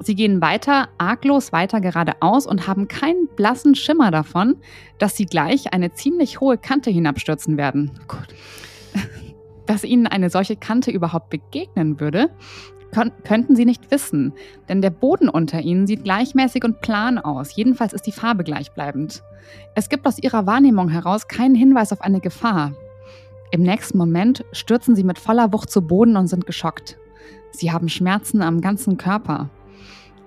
Sie 0.00 0.14
gehen 0.14 0.42
weiter, 0.42 0.90
arglos 0.98 1.52
weiter 1.52 1.80
geradeaus 1.80 2.46
und 2.46 2.66
haben 2.66 2.86
keinen 2.88 3.28
blassen 3.36 3.74
Schimmer 3.74 4.10
davon, 4.10 4.56
dass 4.98 5.16
sie 5.16 5.24
gleich 5.24 5.72
eine 5.72 5.92
ziemlich 5.92 6.40
hohe 6.40 6.58
Kante 6.58 6.90
hinabstürzen 6.90 7.56
werden. 7.56 7.90
Gott. 8.06 8.34
Dass 9.66 9.84
ihnen 9.84 10.06
eine 10.06 10.30
solche 10.30 10.56
Kante 10.56 10.90
überhaupt 10.90 11.30
begegnen 11.30 12.00
würde, 12.00 12.30
könnten 13.24 13.56
sie 13.56 13.64
nicht 13.64 13.90
wissen, 13.90 14.32
denn 14.68 14.80
der 14.80 14.90
Boden 14.90 15.28
unter 15.28 15.60
ihnen 15.60 15.86
sieht 15.86 16.04
gleichmäßig 16.04 16.64
und 16.64 16.80
plan 16.80 17.18
aus, 17.18 17.54
jedenfalls 17.54 17.92
ist 17.92 18.06
die 18.06 18.12
Farbe 18.12 18.44
gleichbleibend. 18.44 19.22
Es 19.74 19.88
gibt 19.88 20.06
aus 20.06 20.18
ihrer 20.18 20.46
Wahrnehmung 20.46 20.88
heraus 20.88 21.28
keinen 21.28 21.54
Hinweis 21.54 21.92
auf 21.92 22.00
eine 22.00 22.20
Gefahr. 22.20 22.72
Im 23.50 23.62
nächsten 23.62 23.98
Moment 23.98 24.44
stürzen 24.52 24.96
sie 24.96 25.04
mit 25.04 25.18
voller 25.18 25.52
Wucht 25.52 25.70
zu 25.70 25.82
Boden 25.82 26.16
und 26.16 26.26
sind 26.28 26.46
geschockt. 26.46 26.98
Sie 27.50 27.70
haben 27.70 27.88
Schmerzen 27.88 28.42
am 28.42 28.60
ganzen 28.60 28.96
Körper. 28.96 29.50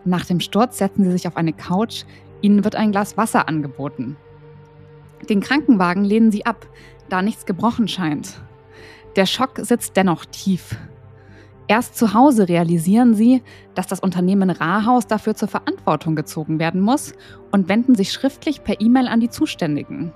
Nach 0.05 0.25
dem 0.25 0.39
Sturz 0.39 0.77
setzen 0.77 1.03
sie 1.03 1.11
sich 1.11 1.27
auf 1.27 1.37
eine 1.37 1.53
Couch, 1.53 2.03
ihnen 2.41 2.63
wird 2.63 2.75
ein 2.75 2.91
Glas 2.91 3.17
Wasser 3.17 3.47
angeboten. 3.47 4.15
Den 5.29 5.41
Krankenwagen 5.41 6.03
lehnen 6.05 6.31
sie 6.31 6.45
ab, 6.45 6.67
da 7.09 7.21
nichts 7.21 7.45
gebrochen 7.45 7.87
scheint. 7.87 8.41
Der 9.15 9.25
Schock 9.25 9.51
sitzt 9.57 9.97
dennoch 9.97 10.25
tief. 10.25 10.77
Erst 11.67 11.97
zu 11.97 12.13
Hause 12.13 12.49
realisieren 12.49 13.13
sie, 13.13 13.43
dass 13.75 13.85
das 13.85 13.99
Unternehmen 13.99 14.49
Rahaus 14.49 15.05
dafür 15.05 15.35
zur 15.35 15.47
Verantwortung 15.47 16.15
gezogen 16.15 16.57
werden 16.57 16.81
muss 16.81 17.13
und 17.51 17.69
wenden 17.69 17.93
sich 17.93 18.11
schriftlich 18.11 18.63
per 18.63 18.81
E-Mail 18.81 19.07
an 19.07 19.19
die 19.19 19.29
Zuständigen. 19.29 20.11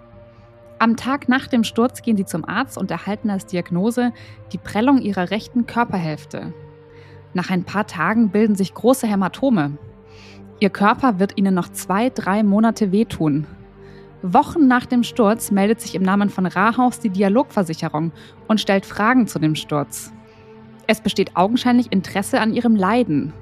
Am 0.80 0.98
Tag 0.98 1.30
nach 1.30 1.48
dem 1.48 1.64
Sturz 1.64 2.02
gehen 2.02 2.18
sie 2.18 2.26
zum 2.26 2.44
Arzt 2.44 2.78
und 2.78 2.92
erhalten 2.92 3.30
als 3.30 3.46
Diagnose 3.46 4.14
die 4.52 4.58
Prellung 4.58 5.00
ihrer 5.00 5.30
rechten 5.30 5.68
Körperhälfte. 5.68 6.54
Nach 7.34 7.50
ein 7.50 7.64
paar 7.64 7.88
Tagen 7.88 8.30
bilden 8.30 8.56
sich 8.56 8.74
große 8.74 9.08
Hämatome. 9.08 9.78
Ihr 10.60 10.70
Körper 10.70 11.20
wird 11.20 11.38
ihnen 11.38 11.54
noch 11.54 11.70
zwei, 11.70 12.10
drei 12.10 12.44
Monate 12.44 12.92
wehtun. 12.92 13.46
Wochen 14.24 14.68
nach 14.68 14.86
dem 14.86 15.04
Sturz 15.04 15.52
meldet 15.52 15.82
sich 15.82 15.96
im 15.96 16.02
Namen 16.02 16.30
von 16.30 16.46
Rahaus 16.46 17.00
die 17.00 17.10
Dialogversicherung 17.10 18.14
und 18.48 18.62
stellt 18.62 18.86
Fragen 18.86 19.28
zu 19.28 19.38
dem 19.38 19.54
Sturz. 19.54 20.14
Es 20.88 21.02
besteht 21.02 21.36
augenscheinlich 21.36 21.92
Interesse 21.92 22.40
an 22.40 22.54
ihrem 22.54 22.78
Leiden. 22.78 23.34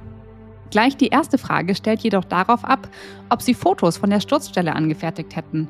Gleich 0.72 0.98
die 0.98 1.10
erste 1.10 1.38
Frage 1.38 1.76
stellt 1.76 2.02
jedoch 2.02 2.26
darauf 2.26 2.66
ab, 2.66 2.90
ob 3.30 3.44
sie 3.44 3.54
Fotos 3.54 3.98
von 3.98 4.10
der 4.10 4.22
Sturzstelle 4.22 4.76
angefertigt 4.76 5.36
hätten. 5.36 5.68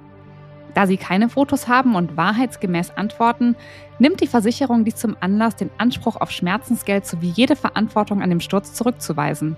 Da 0.73 0.87
sie 0.87 0.95
keine 0.95 1.27
Fotos 1.27 1.67
haben 1.67 1.95
und 1.95 2.15
wahrheitsgemäß 2.15 2.91
antworten, 2.91 3.57
nimmt 3.99 4.21
die 4.21 4.27
Versicherung 4.27 4.85
dies 4.85 4.95
zum 4.95 5.17
Anlass, 5.19 5.57
den 5.57 5.71
Anspruch 5.77 6.15
auf 6.15 6.31
Schmerzensgeld 6.31 7.05
sowie 7.05 7.33
jede 7.35 7.57
Verantwortung 7.57 8.21
an 8.21 8.29
dem 8.29 8.39
Sturz 8.39 8.73
zurückzuweisen. 8.73 9.57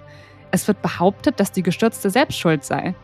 Es 0.50 0.68
wird 0.68 0.82
behauptet, 0.82 1.40
dass 1.40 1.52
die 1.52 1.62
Gestürzte 1.62 2.10
selbst 2.10 2.40
schuld 2.40 2.64
sei. 2.64 2.96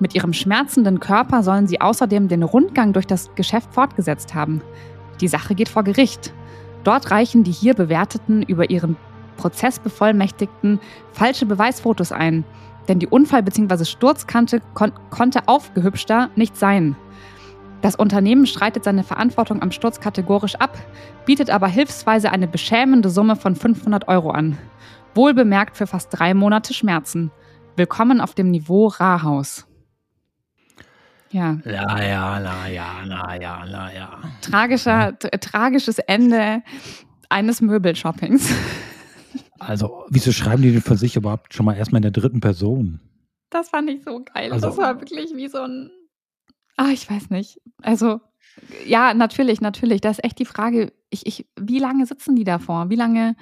Mit 0.00 0.14
ihrem 0.14 0.32
schmerzenden 0.32 1.00
Körper 1.00 1.42
sollen 1.42 1.66
sie 1.66 1.80
außerdem 1.80 2.28
den 2.28 2.42
Rundgang 2.42 2.92
durch 2.92 3.06
das 3.06 3.34
Geschäft 3.34 3.74
fortgesetzt 3.74 4.34
haben. 4.34 4.62
Die 5.20 5.28
Sache 5.28 5.54
geht 5.54 5.68
vor 5.68 5.82
Gericht. 5.82 6.32
Dort 6.84 7.10
reichen 7.10 7.42
die 7.42 7.50
hier 7.50 7.74
Bewerteten 7.74 8.42
über 8.42 8.70
ihren 8.70 8.96
Prozessbevollmächtigten 9.36 10.80
falsche 11.12 11.46
Beweisfotos 11.46 12.12
ein, 12.12 12.44
denn 12.88 12.98
die 12.98 13.06
Unfall- 13.06 13.42
bzw. 13.42 13.84
Sturzkante 13.84 14.60
kon 14.74 14.92
konnte 15.10 15.46
aufgehübschter 15.46 16.30
nicht 16.36 16.56
sein. 16.56 16.96
Das 17.80 17.94
Unternehmen 17.94 18.46
streitet 18.46 18.82
seine 18.82 19.04
Verantwortung 19.04 19.62
am 19.62 19.70
Sturz 19.70 20.00
kategorisch 20.00 20.56
ab, 20.56 20.76
bietet 21.26 21.50
aber 21.50 21.68
hilfsweise 21.68 22.30
eine 22.32 22.48
beschämende 22.48 23.08
Summe 23.08 23.36
von 23.36 23.54
500 23.54 24.08
Euro 24.08 24.30
an. 24.30 24.58
Wohlbemerkt 25.14 25.76
für 25.76 25.86
fast 25.86 26.08
drei 26.10 26.34
Monate 26.34 26.74
Schmerzen. 26.74 27.30
Willkommen 27.76 28.20
auf 28.20 28.34
dem 28.34 28.50
Niveau 28.50 28.88
Rahaus. 28.88 29.67
Ja. 31.30 31.58
Ja, 31.64 32.02
ja, 32.02 32.40
na 32.40 32.68
ja, 32.68 33.04
na 33.06 33.34
ja, 33.34 33.64
na 33.66 33.92
ja. 33.92 34.18
Tragischer, 34.40 35.16
ja. 35.22 35.38
tragisches 35.38 35.98
Ende 35.98 36.62
eines 37.28 37.60
Möbelshoppings. 37.60 38.50
Also, 39.58 40.04
wieso 40.08 40.32
schreiben 40.32 40.62
die 40.62 40.72
denn 40.72 40.82
von 40.82 40.96
sich 40.96 41.16
überhaupt 41.16 41.52
schon 41.52 41.66
mal 41.66 41.76
erstmal 41.76 41.98
in 41.98 42.10
der 42.10 42.12
dritten 42.12 42.40
Person? 42.40 43.00
Das 43.50 43.70
fand 43.70 43.90
ich 43.90 44.04
so 44.04 44.22
geil. 44.24 44.52
Also, 44.52 44.68
das 44.68 44.76
war 44.78 45.00
wirklich 45.00 45.34
wie 45.34 45.48
so 45.48 45.58
ein 45.58 45.90
Ah, 46.78 46.90
ich 46.92 47.10
weiß 47.10 47.30
nicht. 47.30 47.60
Also, 47.82 48.20
ja, 48.86 49.12
natürlich, 49.12 49.60
natürlich. 49.60 50.00
Das 50.00 50.18
ist 50.18 50.24
echt 50.24 50.38
die 50.38 50.44
Frage, 50.44 50.92
ich, 51.10 51.26
ich, 51.26 51.46
wie 51.60 51.80
lange 51.80 52.06
sitzen 52.06 52.36
die 52.36 52.44
davor? 52.44 52.88
Wie 52.88 52.96
lange 52.96 53.34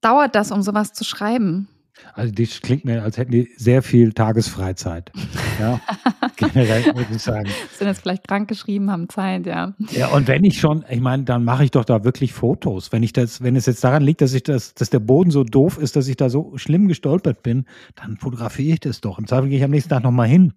dauert 0.00 0.34
das, 0.34 0.50
um 0.50 0.62
sowas 0.62 0.94
zu 0.94 1.04
schreiben? 1.04 1.68
Also 2.14 2.32
das 2.32 2.60
klingt 2.60 2.84
mir, 2.84 3.02
als 3.02 3.16
hätten 3.16 3.32
die 3.32 3.50
sehr 3.56 3.82
viel 3.82 4.12
Tagesfreizeit. 4.12 5.12
Ja, 5.60 5.80
generell 6.36 6.84
würde 6.86 7.06
ich 7.14 7.22
sagen. 7.22 7.48
Sind 7.72 7.86
jetzt 7.86 8.02
vielleicht 8.02 8.26
krank 8.26 8.48
geschrieben, 8.48 8.90
haben 8.90 9.08
Zeit, 9.08 9.46
ja. 9.46 9.74
Ja, 9.90 10.08
und 10.08 10.26
wenn 10.26 10.44
ich 10.44 10.58
schon, 10.58 10.84
ich 10.88 11.00
meine, 11.00 11.24
dann 11.24 11.44
mache 11.44 11.64
ich 11.64 11.70
doch 11.70 11.84
da 11.84 12.04
wirklich 12.04 12.32
Fotos. 12.32 12.92
Wenn 12.92 13.02
ich 13.02 13.12
das, 13.12 13.42
wenn 13.42 13.56
es 13.56 13.66
jetzt 13.66 13.84
daran 13.84 14.02
liegt, 14.02 14.20
dass 14.20 14.32
ich 14.32 14.42
das, 14.42 14.74
dass 14.74 14.90
der 14.90 15.00
Boden 15.00 15.30
so 15.30 15.44
doof 15.44 15.78
ist, 15.78 15.96
dass 15.96 16.08
ich 16.08 16.16
da 16.16 16.28
so 16.28 16.56
schlimm 16.56 16.88
gestolpert 16.88 17.42
bin, 17.42 17.66
dann 17.94 18.16
fotografiere 18.16 18.74
ich 18.74 18.80
das 18.80 19.00
doch. 19.00 19.18
Im 19.18 19.26
Zweifel 19.26 19.48
gehe 19.48 19.58
ich 19.58 19.64
am 19.64 19.70
nächsten 19.70 19.90
Tag 19.90 20.02
nochmal 20.02 20.28
hin. 20.28 20.54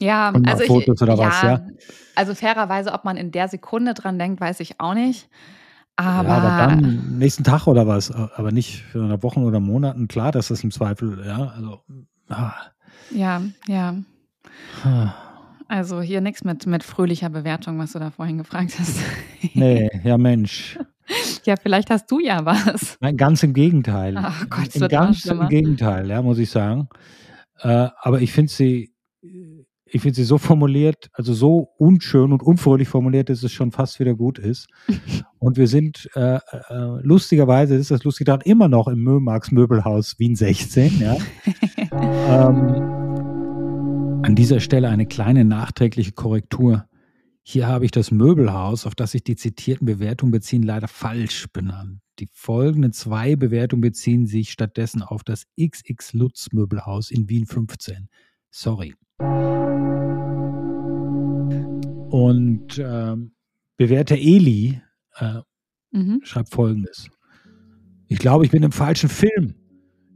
Ja, 0.00 0.32
also 0.44 0.64
Fotos 0.64 1.00
ich, 1.00 1.02
oder 1.02 1.14
ja, 1.14 1.26
was, 1.26 1.42
ja. 1.42 1.66
Also 2.14 2.34
fairerweise, 2.34 2.92
ob 2.92 3.04
man 3.04 3.16
in 3.16 3.32
der 3.32 3.48
Sekunde 3.48 3.94
dran 3.94 4.18
denkt, 4.18 4.40
weiß 4.40 4.60
ich 4.60 4.80
auch 4.80 4.94
nicht. 4.94 5.28
Aber, 6.00 6.28
ja, 6.28 6.36
aber 6.36 6.76
dann 6.76 7.18
nächsten 7.18 7.42
Tag 7.42 7.66
oder 7.66 7.88
was, 7.88 8.12
aber 8.12 8.52
nicht 8.52 8.82
für 8.82 9.02
eine 9.02 9.20
Woche 9.24 9.40
oder 9.40 9.58
Monaten. 9.58 10.06
Klar, 10.06 10.30
dass 10.30 10.46
das 10.46 10.62
im 10.62 10.70
Zweifel, 10.70 11.24
ja, 11.26 11.52
also. 11.56 11.80
Ah. 12.28 12.52
Ja, 13.10 13.42
ja. 13.66 13.96
Ah. 14.84 15.12
Also 15.66 16.00
hier 16.00 16.20
nichts 16.20 16.44
mit, 16.44 16.66
mit 16.66 16.84
fröhlicher 16.84 17.30
Bewertung, 17.30 17.80
was 17.80 17.94
du 17.94 17.98
da 17.98 18.10
vorhin 18.10 18.38
gefragt 18.38 18.78
hast. 18.78 19.00
nee, 19.54 19.90
ja 20.04 20.16
Mensch. 20.16 20.78
Ja, 21.44 21.54
vielleicht 21.56 21.88
hast 21.88 22.10
du 22.10 22.20
ja 22.20 22.44
was. 22.44 22.98
Nein, 23.00 23.16
ganz 23.16 23.42
im 23.42 23.54
Gegenteil. 23.54 24.14
Ach 24.18 24.44
Gott, 24.50 24.76
Im 24.76 24.88
ganz 24.88 25.24
im 25.24 25.48
Gegenteil, 25.48 26.06
ja, 26.06 26.20
muss 26.20 26.36
ich 26.36 26.50
sagen. 26.50 26.90
Äh, 27.60 27.88
aber 28.02 28.20
ich 28.20 28.30
finde 28.30 28.52
sie 28.52 28.92
ich 29.90 30.02
finde 30.02 30.16
sie 30.16 30.24
so 30.24 30.38
formuliert, 30.38 31.10
also 31.12 31.32
so 31.32 31.70
unschön 31.78 32.32
und 32.32 32.42
unfröhlich 32.42 32.88
formuliert, 32.88 33.28
dass 33.28 33.42
es 33.42 33.52
schon 33.52 33.72
fast 33.72 34.00
wieder 34.00 34.14
gut 34.14 34.38
ist. 34.38 34.68
und 35.38 35.56
wir 35.56 35.66
sind 35.66 36.08
äh, 36.14 36.36
äh, 36.36 36.40
lustigerweise, 37.02 37.74
ist 37.74 37.90
das 37.90 38.04
lustig 38.04 38.26
daran, 38.26 38.42
immer 38.42 38.68
noch 38.68 38.88
im 38.88 39.02
Mömarks 39.02 39.50
Möbelhaus 39.50 40.18
Wien 40.18 40.36
16. 40.36 41.00
Ja. 41.00 41.16
ähm, 42.48 42.98
an 44.22 44.34
dieser 44.34 44.60
Stelle 44.60 44.88
eine 44.88 45.06
kleine 45.06 45.44
nachträgliche 45.44 46.12
Korrektur. 46.12 46.84
Hier 47.42 47.66
habe 47.66 47.86
ich 47.86 47.90
das 47.90 48.10
Möbelhaus, 48.10 48.84
auf 48.84 48.94
das 48.94 49.12
sich 49.12 49.24
die 49.24 49.36
zitierten 49.36 49.86
Bewertungen 49.86 50.32
beziehen, 50.32 50.62
leider 50.62 50.88
falsch 50.88 51.46
benannt. 51.50 52.00
Die 52.18 52.28
folgenden 52.32 52.92
zwei 52.92 53.36
Bewertungen 53.36 53.80
beziehen 53.80 54.26
sich 54.26 54.50
stattdessen 54.50 55.02
auf 55.02 55.24
das 55.24 55.46
XX 55.58 56.12
Lutz 56.12 56.48
Möbelhaus 56.52 57.10
in 57.10 57.28
Wien 57.28 57.46
15. 57.46 58.08
Sorry. 58.50 58.94
Und 62.10 62.78
ähm, 62.78 63.32
bewährter 63.76 64.16
Eli 64.16 64.80
äh, 65.16 65.40
mhm. 65.90 66.20
schreibt 66.22 66.50
folgendes. 66.50 67.10
Ich 68.08 68.18
glaube, 68.18 68.44
ich 68.44 68.50
bin 68.50 68.62
im 68.62 68.72
falschen 68.72 69.08
Film. 69.08 69.54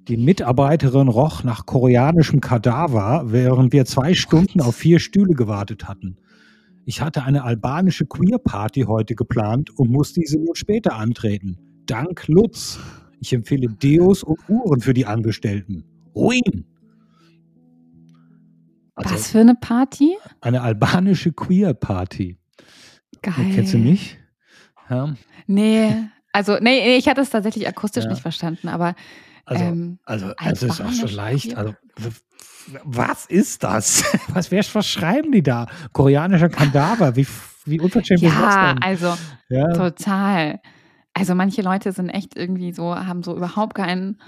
Die 0.09 0.17
Mitarbeiterin 0.17 1.09
roch 1.09 1.45
nach 1.45 1.67
koreanischem 1.67 2.41
Kadaver, 2.41 3.25
während 3.27 3.73
wir 3.73 3.85
zwei 3.85 4.15
Stunden 4.15 4.61
auf 4.61 4.75
vier 4.75 4.99
Stühle 4.99 5.35
gewartet 5.35 5.87
hatten. 5.87 6.17
Ich 6.85 7.01
hatte 7.01 7.23
eine 7.23 7.45
albanische 7.45 8.07
Queer-Party 8.07 8.83
heute 8.83 9.15
geplant 9.15 9.71
und 9.79 9.91
muss 9.91 10.13
diese 10.13 10.39
nur 10.39 10.57
später 10.57 10.97
antreten. 10.97 11.59
Dank 11.87 12.27
Lutz. 12.27 12.81
Ich 13.21 13.33
empfehle 13.33 13.69
Deos 13.69 14.25
und 14.25 14.41
Uhren 14.49 14.81
für 14.81 14.95
die 14.95 15.07
Angestellten. 15.07 15.85
Ruin! 16.17 16.72
Also 18.95 19.15
Was 19.15 19.31
für 19.31 19.41
eine 19.41 19.55
Party? 19.55 20.17
Eine 20.41 20.63
albanische 20.63 21.33
Queer-Party. 21.33 22.39
Geil. 23.23 23.35
Kennst 23.55 23.73
du 23.73 23.79
nicht? 23.79 24.19
Ja. 24.91 25.15
Nee, 25.47 25.95
also 26.33 26.59
nee, 26.61 26.97
ich 26.97 27.09
hatte 27.09 27.21
es 27.21 27.31
tatsächlich 27.31 27.69
akustisch 27.69 28.05
ja. 28.05 28.11
nicht 28.11 28.23
verstanden, 28.23 28.69
aber 28.69 28.95
also, 29.45 29.65
ähm, 29.65 29.99
also, 30.05 30.33
also 30.37 30.67
ist 30.67 30.81
auch 30.81 30.93
schon 30.93 31.11
leicht. 31.11 31.57
Also, 31.57 31.75
was 32.85 33.27
ist 33.27 33.65
das? 33.65 34.05
Was, 34.33 34.53
was 34.53 34.87
schreiben 34.87 35.33
die 35.33 35.43
da? 35.43 35.67
Koreanischer 35.93 36.49
Kadaver, 36.49 37.17
wie, 37.17 37.27
wie 37.65 37.81
unverschämt 37.81 38.21
ja, 38.21 38.29
ist 38.29 38.41
das 38.41 38.55
denn? 38.55 38.83
Also, 38.83 39.15
ja, 39.49 39.73
total. 39.73 40.61
Also 41.13 41.35
manche 41.35 41.61
Leute 41.61 41.93
sind 41.93 42.09
echt 42.09 42.37
irgendwie 42.37 42.73
so, 42.73 42.95
haben 42.95 43.23
so 43.23 43.37
überhaupt 43.37 43.75
keinen 43.75 44.19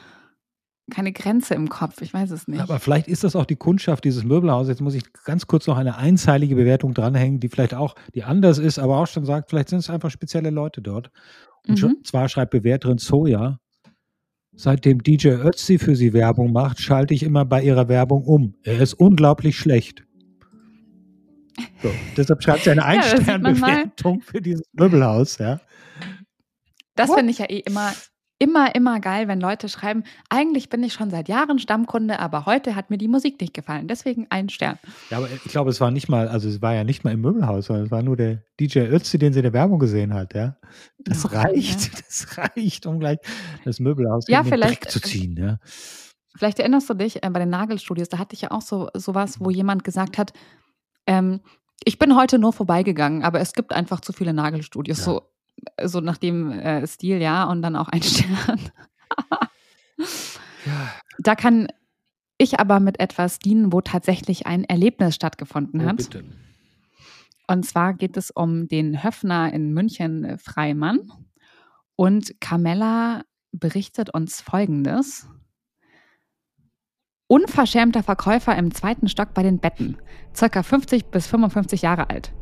keine 0.90 1.12
Grenze 1.12 1.54
im 1.54 1.68
Kopf. 1.68 2.02
Ich 2.02 2.12
weiß 2.12 2.30
es 2.30 2.46
nicht. 2.46 2.60
Aber 2.60 2.78
vielleicht 2.78 3.08
ist 3.08 3.24
das 3.24 3.36
auch 3.36 3.46
die 3.46 3.56
Kundschaft 3.56 4.04
dieses 4.04 4.24
Möbelhauses. 4.24 4.68
Jetzt 4.68 4.82
muss 4.82 4.94
ich 4.94 5.12
ganz 5.24 5.46
kurz 5.46 5.66
noch 5.66 5.78
eine 5.78 5.96
einzeilige 5.96 6.56
Bewertung 6.56 6.92
dranhängen, 6.92 7.40
die 7.40 7.48
vielleicht 7.48 7.74
auch, 7.74 7.94
die 8.14 8.22
anders 8.22 8.58
ist, 8.58 8.78
aber 8.78 8.98
auch 8.98 9.06
schon 9.06 9.24
sagt, 9.24 9.50
vielleicht 9.50 9.70
sind 9.70 9.78
es 9.78 9.90
einfach 9.90 10.10
spezielle 10.10 10.50
Leute 10.50 10.82
dort. 10.82 11.10
Und 11.66 11.82
mhm. 11.82 11.96
zwar 12.04 12.28
schreibt 12.28 12.50
Bewerterin 12.50 12.98
Soja, 12.98 13.58
seitdem 14.52 15.02
DJ 15.02 15.28
Ötzi 15.28 15.78
für 15.78 15.96
sie 15.96 16.12
Werbung 16.12 16.52
macht, 16.52 16.80
schalte 16.80 17.14
ich 17.14 17.22
immer 17.22 17.44
bei 17.44 17.62
ihrer 17.62 17.88
Werbung 17.88 18.24
um. 18.24 18.54
Er 18.62 18.80
ist 18.80 18.94
unglaublich 18.94 19.56
schlecht. 19.58 20.04
So, 21.82 21.90
deshalb 22.16 22.42
schreibt 22.42 22.64
sie 22.64 22.70
eine 22.70 22.84
Einsternbewertung 22.84 24.18
ja, 24.18 24.24
für 24.24 24.40
dieses 24.42 24.66
Möbelhaus, 24.72 25.38
ja. 25.38 25.60
Das 26.94 27.12
finde 27.12 27.32
ich 27.32 27.38
ja 27.38 27.46
eh 27.46 27.58
immer 27.60 27.92
immer, 28.44 28.74
immer 28.74 29.00
geil, 29.00 29.26
wenn 29.26 29.40
Leute 29.40 29.70
schreiben, 29.70 30.04
eigentlich 30.28 30.68
bin 30.68 30.82
ich 30.82 30.92
schon 30.92 31.08
seit 31.08 31.30
Jahren 31.30 31.58
Stammkunde, 31.58 32.18
aber 32.18 32.44
heute 32.44 32.76
hat 32.76 32.90
mir 32.90 32.98
die 32.98 33.08
Musik 33.08 33.40
nicht 33.40 33.54
gefallen. 33.54 33.88
Deswegen 33.88 34.26
ein 34.28 34.50
Stern. 34.50 34.78
Ja, 35.08 35.16
aber 35.16 35.30
ich 35.30 35.42
glaube, 35.44 35.70
es 35.70 35.80
war 35.80 35.90
nicht 35.90 36.10
mal, 36.10 36.28
also 36.28 36.46
es 36.46 36.60
war 36.60 36.74
ja 36.74 36.84
nicht 36.84 37.04
mal 37.04 37.12
im 37.12 37.22
Möbelhaus, 37.22 37.66
sondern 37.66 37.86
es 37.86 37.90
war 37.90 38.02
nur 38.02 38.18
der 38.18 38.42
DJ 38.60 38.80
Ötzi, 38.80 39.16
den 39.16 39.32
sie 39.32 39.38
in 39.38 39.44
der 39.44 39.54
Werbung 39.54 39.78
gesehen 39.78 40.12
hat, 40.12 40.34
ja. 40.34 40.58
Das 40.98 41.24
oh, 41.24 41.28
reicht, 41.28 41.84
ja. 41.84 42.00
das 42.06 42.36
reicht, 42.36 42.84
um 42.84 43.00
gleich 43.00 43.18
das 43.64 43.80
Möbelhaus 43.80 44.26
ja, 44.28 44.44
vielleicht, 44.44 44.90
zu 44.90 45.00
ziehen, 45.00 45.36
ja. 45.38 45.58
Vielleicht 46.36 46.58
erinnerst 46.58 46.90
du 46.90 46.94
dich 46.94 47.22
äh, 47.22 47.30
bei 47.30 47.38
den 47.38 47.48
Nagelstudios, 47.48 48.10
da 48.10 48.18
hatte 48.18 48.34
ich 48.34 48.42
ja 48.42 48.50
auch 48.50 48.62
so 48.62 48.90
sowas, 48.92 49.40
wo 49.40 49.48
jemand 49.48 49.84
gesagt 49.84 50.18
hat, 50.18 50.34
ähm, 51.06 51.40
ich 51.82 51.98
bin 51.98 52.14
heute 52.14 52.38
nur 52.38 52.52
vorbeigegangen, 52.52 53.22
aber 53.24 53.40
es 53.40 53.54
gibt 53.54 53.72
einfach 53.72 54.00
zu 54.00 54.12
viele 54.12 54.34
Nagelstudios. 54.34 54.98
Ja. 54.98 55.04
So, 55.04 55.22
so 55.82 56.00
nach 56.00 56.18
dem 56.18 56.50
äh, 56.50 56.86
Stil, 56.86 57.20
ja, 57.20 57.44
und 57.44 57.62
dann 57.62 57.76
auch 57.76 57.88
ein 57.88 58.02
Stern. 58.02 58.60
ja. 60.66 60.90
Da 61.18 61.34
kann 61.34 61.68
ich 62.38 62.58
aber 62.58 62.80
mit 62.80 63.00
etwas 63.00 63.38
dienen, 63.38 63.72
wo 63.72 63.80
tatsächlich 63.80 64.46
ein 64.46 64.64
Erlebnis 64.64 65.14
stattgefunden 65.14 65.82
oh, 65.82 65.86
hat. 65.86 65.96
Bitte. 65.96 66.24
Und 67.46 67.64
zwar 67.66 67.94
geht 67.94 68.16
es 68.16 68.30
um 68.30 68.68
den 68.68 69.02
Höfner 69.02 69.52
in 69.52 69.72
München, 69.72 70.24
äh, 70.24 70.38
Freimann. 70.38 71.10
Und 71.96 72.40
Carmella 72.40 73.22
berichtet 73.52 74.10
uns 74.10 74.40
Folgendes. 74.40 75.28
Unverschämter 77.26 78.02
Verkäufer 78.02 78.56
im 78.56 78.74
zweiten 78.74 79.08
Stock 79.08 79.34
bei 79.34 79.42
den 79.42 79.58
Betten. 79.58 79.96
Circa 80.34 80.62
50 80.62 81.06
bis 81.06 81.26
55 81.26 81.82
Jahre 81.82 82.10
alt. 82.10 82.32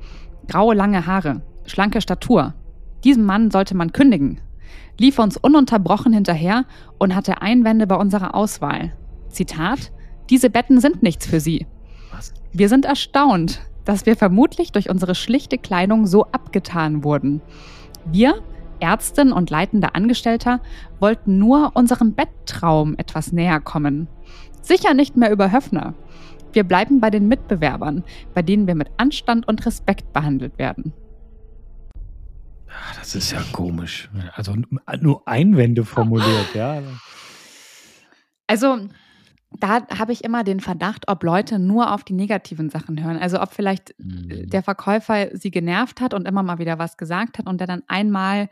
Graue 0.49 0.75
lange 0.75 1.07
Haare. 1.07 1.43
Schlanke 1.67 2.01
Statur. 2.01 2.55
Diesem 3.05 3.25
Mann 3.25 3.51
sollte 3.51 3.77
man 3.77 3.93
kündigen. 3.93 4.41
Lief 4.99 5.19
uns 5.19 5.37
ununterbrochen 5.37 6.13
hinterher 6.13 6.65
und 6.99 7.15
hatte 7.15 7.43
Einwände 7.43 7.87
bei 7.87 7.97
unserer 7.97 8.35
Auswahl. 8.35 8.93
Zitat: 9.29 9.93
Diese 10.31 10.51
Betten 10.51 10.81
sind 10.81 11.03
nichts 11.03 11.27
für 11.27 11.41
Sie. 11.41 11.67
Was? 12.13 12.33
Wir 12.53 12.69
sind 12.69 12.85
erstaunt, 12.85 13.61
dass 13.85 14.07
wir 14.07 14.17
vermutlich 14.17 14.73
durch 14.73 14.91
unsere 14.91 15.15
schlichte 15.15 15.59
Kleidung 15.59 16.07
so 16.07 16.27
abgetan 16.27 17.03
wurden. 17.03 17.41
Wir, 18.05 18.43
Ärztin 18.81 19.33
und 19.33 19.51
leitender 19.51 19.95
Angestellter, 19.95 20.61
wollten 21.01 21.39
nur 21.39 21.73
unserem 21.75 22.15
Betttraum 22.15 22.95
etwas 22.99 23.33
näher 23.33 23.61
kommen. 23.61 24.09
Sicher 24.61 24.95
nicht 24.95 25.17
mehr 25.17 25.33
über 25.33 25.51
Höfner. 25.51 25.95
Wir 26.53 26.65
bleiben 26.65 27.01
bei 27.01 27.11
den 27.11 27.29
Mitbewerbern, 27.29 28.05
bei 28.35 28.43
denen 28.43 28.67
wir 28.67 28.75
mit 28.75 28.91
Anstand 28.99 29.49
und 29.49 29.65
Respekt 29.65 30.13
behandelt 30.13 30.59
werden. 30.59 30.93
Das 32.99 33.15
ist 33.15 33.33
ja 33.33 33.43
komisch. 33.53 34.09
Also 34.35 34.55
nur 35.01 35.27
Einwände 35.27 35.85
formuliert, 35.85 36.55
ja. 36.55 36.83
Also 38.47 38.89
da 39.59 39.87
habe 39.99 40.13
ich 40.13 40.25
immer 40.25 40.45
den 40.45 40.61
Verdacht, 40.61 41.09
ob 41.09 41.23
Leute 41.23 41.59
nur 41.59 41.93
auf 41.93 42.05
die 42.05 42.15
negativen 42.15 42.71
Sachen 42.71 43.03
hören. 43.03 43.19
Also 43.19 43.41
ob 43.41 43.53
vielleicht 43.53 43.95
mhm. 43.99 44.49
der 44.49 44.63
Verkäufer 44.63 45.37
sie 45.37 45.51
genervt 45.51 46.01
hat 46.01 46.15
und 46.15 46.27
immer 46.27 46.43
mal 46.43 46.59
wieder 46.59 46.79
was 46.79 46.97
gesagt 46.97 47.39
hat 47.39 47.47
und 47.47 47.59
der 47.59 47.67
dann 47.67 47.83
einmal 47.89 48.49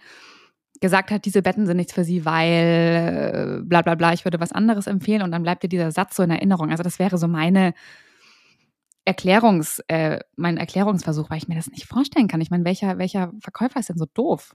gesagt 0.80 1.10
hat, 1.10 1.24
diese 1.26 1.42
Betten 1.42 1.66
sind 1.66 1.76
nichts 1.76 1.92
für 1.92 2.04
sie, 2.04 2.24
weil 2.24 3.62
bla 3.64 3.82
bla 3.82 3.94
bla, 3.94 4.12
ich 4.12 4.24
würde 4.24 4.40
was 4.40 4.52
anderes 4.52 4.86
empfehlen 4.86 5.22
und 5.22 5.30
dann 5.30 5.42
bleibt 5.42 5.62
dir 5.62 5.68
dieser 5.68 5.92
Satz 5.92 6.16
so 6.16 6.22
in 6.22 6.30
Erinnerung. 6.30 6.70
Also 6.70 6.82
das 6.82 6.98
wäre 6.98 7.18
so 7.18 7.28
meine 7.28 7.74
Erklärungs, 9.04 9.82
äh, 9.88 10.20
mein 10.36 10.56
Erklärungsversuch, 10.56 11.28
weil 11.30 11.38
ich 11.38 11.48
mir 11.48 11.56
das 11.56 11.70
nicht 11.70 11.86
vorstellen 11.86 12.28
kann. 12.28 12.40
Ich 12.40 12.50
meine, 12.50 12.64
welcher, 12.64 12.98
welcher 12.98 13.32
Verkäufer 13.40 13.80
ist 13.80 13.88
denn 13.88 13.98
so 13.98 14.06
doof? 14.12 14.54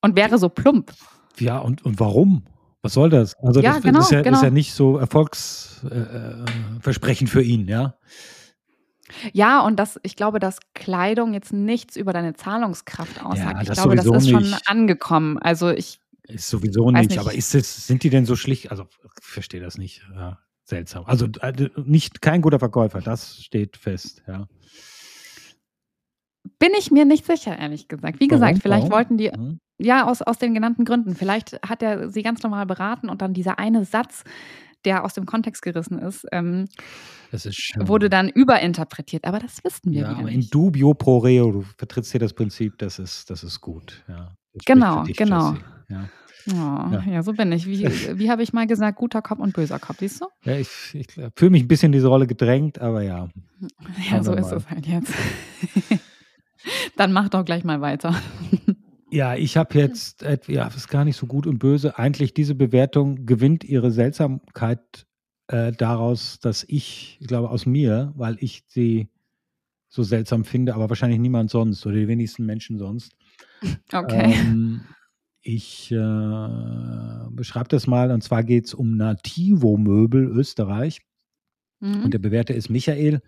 und 0.00 0.16
wäre 0.16 0.38
so 0.38 0.48
plump. 0.48 0.92
Ja, 1.38 1.58
und, 1.58 1.84
und 1.84 2.00
warum? 2.00 2.44
Was 2.82 2.94
soll 2.94 3.10
das? 3.10 3.36
Also, 3.36 3.60
ja, 3.60 3.74
das, 3.74 3.82
genau, 3.82 4.00
ist, 4.00 4.10
ja, 4.10 4.22
genau. 4.22 4.38
ist 4.38 4.42
ja 4.42 4.50
nicht 4.50 4.72
so 4.72 4.96
erfolgsversprechend 4.98 7.28
äh, 7.28 7.32
für 7.32 7.42
ihn, 7.42 7.68
ja. 7.68 7.94
Ja, 9.32 9.64
und 9.64 9.76
das, 9.76 9.98
ich 10.02 10.16
glaube, 10.16 10.38
dass 10.38 10.58
Kleidung 10.74 11.32
jetzt 11.32 11.50
nichts 11.52 11.96
über 11.96 12.12
deine 12.12 12.34
Zahlungskraft 12.34 13.24
aussagt. 13.24 13.54
Ja, 13.54 13.62
ich 13.62 13.70
glaube, 13.70 13.96
das 13.96 14.04
ist 14.06 14.24
nicht. 14.24 14.30
schon 14.30 14.54
angekommen. 14.66 15.38
Also 15.38 15.70
ich. 15.70 16.00
Ist 16.24 16.48
sowieso 16.48 16.90
nicht, 16.90 17.08
nicht, 17.10 17.18
aber 17.18 17.32
ist 17.32 17.54
es, 17.54 17.86
sind 17.86 18.02
die 18.02 18.10
denn 18.10 18.26
so 18.26 18.36
schlicht? 18.36 18.70
Also, 18.70 18.86
ich 19.02 19.26
verstehe 19.26 19.62
das 19.62 19.78
nicht. 19.78 20.02
Ja 20.14 20.38
seltsam. 20.68 21.04
Also 21.06 21.26
äh, 21.40 21.70
nicht 21.84 22.20
kein 22.20 22.42
guter 22.42 22.58
Verkäufer, 22.58 23.00
das 23.00 23.42
steht 23.42 23.76
fest, 23.76 24.22
ja. 24.26 24.46
Bin 26.58 26.70
ich 26.78 26.90
mir 26.90 27.04
nicht 27.04 27.26
sicher, 27.26 27.56
ehrlich 27.58 27.88
gesagt. 27.88 28.20
Wie 28.20 28.28
gesagt, 28.28 28.50
Warum? 28.50 28.60
vielleicht 28.60 28.82
Warum? 28.84 28.92
wollten 28.92 29.16
die, 29.18 29.30
mhm. 29.30 29.60
ja, 29.78 30.06
aus, 30.06 30.22
aus 30.22 30.38
den 30.38 30.54
genannten 30.54 30.84
Gründen. 30.84 31.14
Vielleicht 31.14 31.60
hat 31.62 31.82
er 31.82 32.10
sie 32.10 32.22
ganz 32.22 32.42
normal 32.42 32.66
beraten 32.66 33.08
und 33.08 33.22
dann 33.22 33.34
dieser 33.34 33.58
eine 33.58 33.84
Satz, 33.84 34.24
der 34.84 35.04
aus 35.04 35.14
dem 35.14 35.26
Kontext 35.26 35.62
gerissen 35.62 35.98
ist, 35.98 36.26
ähm, 36.32 36.68
ist 37.32 37.46
wurde 37.78 38.08
dann 38.08 38.28
überinterpretiert. 38.28 39.24
Aber 39.24 39.38
das 39.38 39.62
wissen 39.64 39.92
wir 39.92 40.02
ja, 40.02 40.08
aber 40.10 40.22
nicht. 40.22 40.34
in 40.34 40.50
dubio 40.50 40.94
pro 40.94 41.18
reo, 41.18 41.52
du 41.52 41.62
vertrittst 41.76 42.12
hier 42.12 42.20
das 42.20 42.32
Prinzip, 42.32 42.78
das 42.78 42.98
ist, 42.98 43.30
das 43.30 43.42
ist 43.42 43.60
gut. 43.60 44.04
Ja, 44.08 44.34
genau, 44.64 45.04
dich, 45.04 45.16
genau. 45.16 45.54
Ja. 45.88 46.08
Oh, 46.50 46.54
ja. 46.54 47.02
ja. 47.06 47.22
so 47.22 47.32
bin 47.32 47.52
ich. 47.52 47.66
Wie, 47.66 47.84
wie 48.18 48.30
habe 48.30 48.42
ich 48.42 48.52
mal 48.52 48.66
gesagt, 48.66 48.98
guter 48.98 49.22
Kopf 49.22 49.38
und 49.38 49.54
böser 49.54 49.78
Kopf, 49.78 49.98
siehst 50.00 50.20
du? 50.20 50.26
Ja, 50.44 50.56
ich, 50.56 50.68
ich 50.94 51.08
fühle 51.36 51.50
mich 51.50 51.64
ein 51.64 51.68
bisschen 51.68 51.86
in 51.86 51.92
diese 51.92 52.08
Rolle 52.08 52.26
gedrängt, 52.26 52.78
aber 52.78 53.02
ja. 53.02 53.28
Ja, 54.10 54.22
so 54.22 54.32
ist 54.32 54.52
es 54.52 54.68
halt 54.70 54.86
jetzt. 54.86 55.12
Dann 56.96 57.12
mach 57.12 57.28
doch 57.28 57.44
gleich 57.44 57.64
mal 57.64 57.80
weiter. 57.80 58.14
Ja, 59.10 59.34
ich 59.36 59.56
habe 59.56 59.78
jetzt, 59.78 60.22
ja, 60.22 60.64
das 60.64 60.76
ist 60.76 60.88
gar 60.88 61.04
nicht 61.04 61.16
so 61.16 61.26
gut 61.26 61.46
und 61.46 61.58
böse. 61.58 61.98
Eigentlich 61.98 62.34
diese 62.34 62.54
Bewertung 62.54 63.24
gewinnt 63.24 63.64
ihre 63.64 63.90
Seltsamkeit 63.90 65.06
äh, 65.46 65.72
daraus, 65.72 66.40
dass 66.40 66.64
ich, 66.68 67.16
ich 67.20 67.26
glaube, 67.26 67.50
aus 67.50 67.64
mir, 67.64 68.12
weil 68.16 68.36
ich 68.40 68.64
sie 68.66 69.08
so 69.88 70.02
seltsam 70.02 70.44
finde, 70.44 70.74
aber 70.74 70.90
wahrscheinlich 70.90 71.18
niemand 71.18 71.50
sonst 71.50 71.86
oder 71.86 71.96
die 71.96 72.08
wenigsten 72.08 72.44
Menschen 72.44 72.78
sonst. 72.78 73.16
Okay. 73.92 74.34
Ähm, 74.34 74.82
ich 75.42 75.90
äh, 75.90 77.28
beschreibe 77.30 77.68
das 77.68 77.86
mal, 77.86 78.10
und 78.10 78.22
zwar 78.22 78.42
geht 78.42 78.66
es 78.66 78.74
um 78.74 78.96
Nativo 78.96 79.76
Möbel 79.76 80.24
Österreich. 80.26 81.00
Mhm. 81.80 82.04
Und 82.04 82.14
der 82.14 82.18
Bewerter 82.18 82.54
ist 82.54 82.68
Michael. 82.68 83.20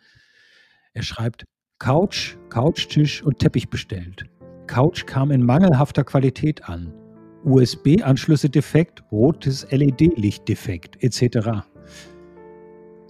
Er 0.93 1.03
schreibt: 1.03 1.45
Couch, 1.79 2.37
Couchtisch 2.49 3.23
und 3.23 3.39
Teppich 3.39 3.71
bestellt. 3.71 4.25
Couch 4.67 5.07
kam 5.07 5.31
in 5.31 5.43
mangelhafter 5.43 6.05
Qualität 6.05 6.69
an. 6.69 6.93
USB-Anschlüsse 7.45 8.51
defekt, 8.51 9.03
rotes 9.11 9.67
LED-Licht 9.71 10.47
defekt, 10.47 11.03
etc. 11.03 11.65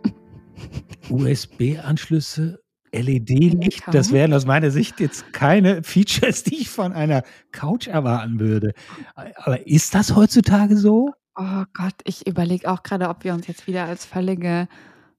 USB-Anschlüsse 1.11 2.61
LED-Licht, 2.93 3.83
das 3.93 4.13
wären 4.13 4.35
aus 4.35 4.47
meiner 4.47 4.71
Sicht 4.71 5.01
jetzt 5.01 5.33
keine 5.33 5.83
Features, 5.83 6.43
die 6.43 6.57
ich 6.57 6.71
von 6.71 6.93
einer 6.93 7.23
Couch 7.53 7.87
erwarten 7.87 8.41
würde. 8.41 8.73
Aber 9.15 9.67
ist 9.67 9.95
das 9.95 10.15
heutzutage 10.17 10.77
so? 10.77 11.13
Oh 11.37 11.65
Gott, 11.73 11.95
ich 12.05 12.27
überlege 12.27 12.71
auch 12.71 12.83
gerade, 12.83 13.09
ob 13.09 13.25
wir 13.25 13.33
uns 13.33 13.47
jetzt 13.47 13.67
wieder 13.67 13.85
als 13.85 14.05
völlige 14.05 14.69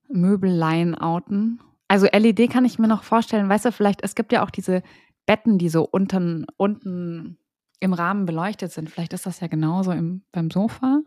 Möbelleien 0.08 0.94
outen. 0.94 1.60
Also 1.88 2.06
LED 2.06 2.50
kann 2.50 2.64
ich 2.64 2.78
mir 2.78 2.88
noch 2.88 3.02
vorstellen, 3.02 3.48
weißt 3.48 3.66
du, 3.66 3.72
vielleicht, 3.72 4.02
es 4.02 4.14
gibt 4.14 4.32
ja 4.32 4.44
auch 4.44 4.50
diese 4.50 4.82
Betten, 5.26 5.58
die 5.58 5.68
so 5.68 5.84
unten, 5.84 6.46
unten 6.56 7.38
im 7.80 7.92
Rahmen 7.92 8.26
beleuchtet 8.26 8.72
sind. 8.72 8.90
Vielleicht 8.90 9.12
ist 9.12 9.26
das 9.26 9.40
ja 9.40 9.46
genauso 9.46 9.92
im, 9.92 10.22
beim 10.30 10.50
Sofa. 10.50 11.00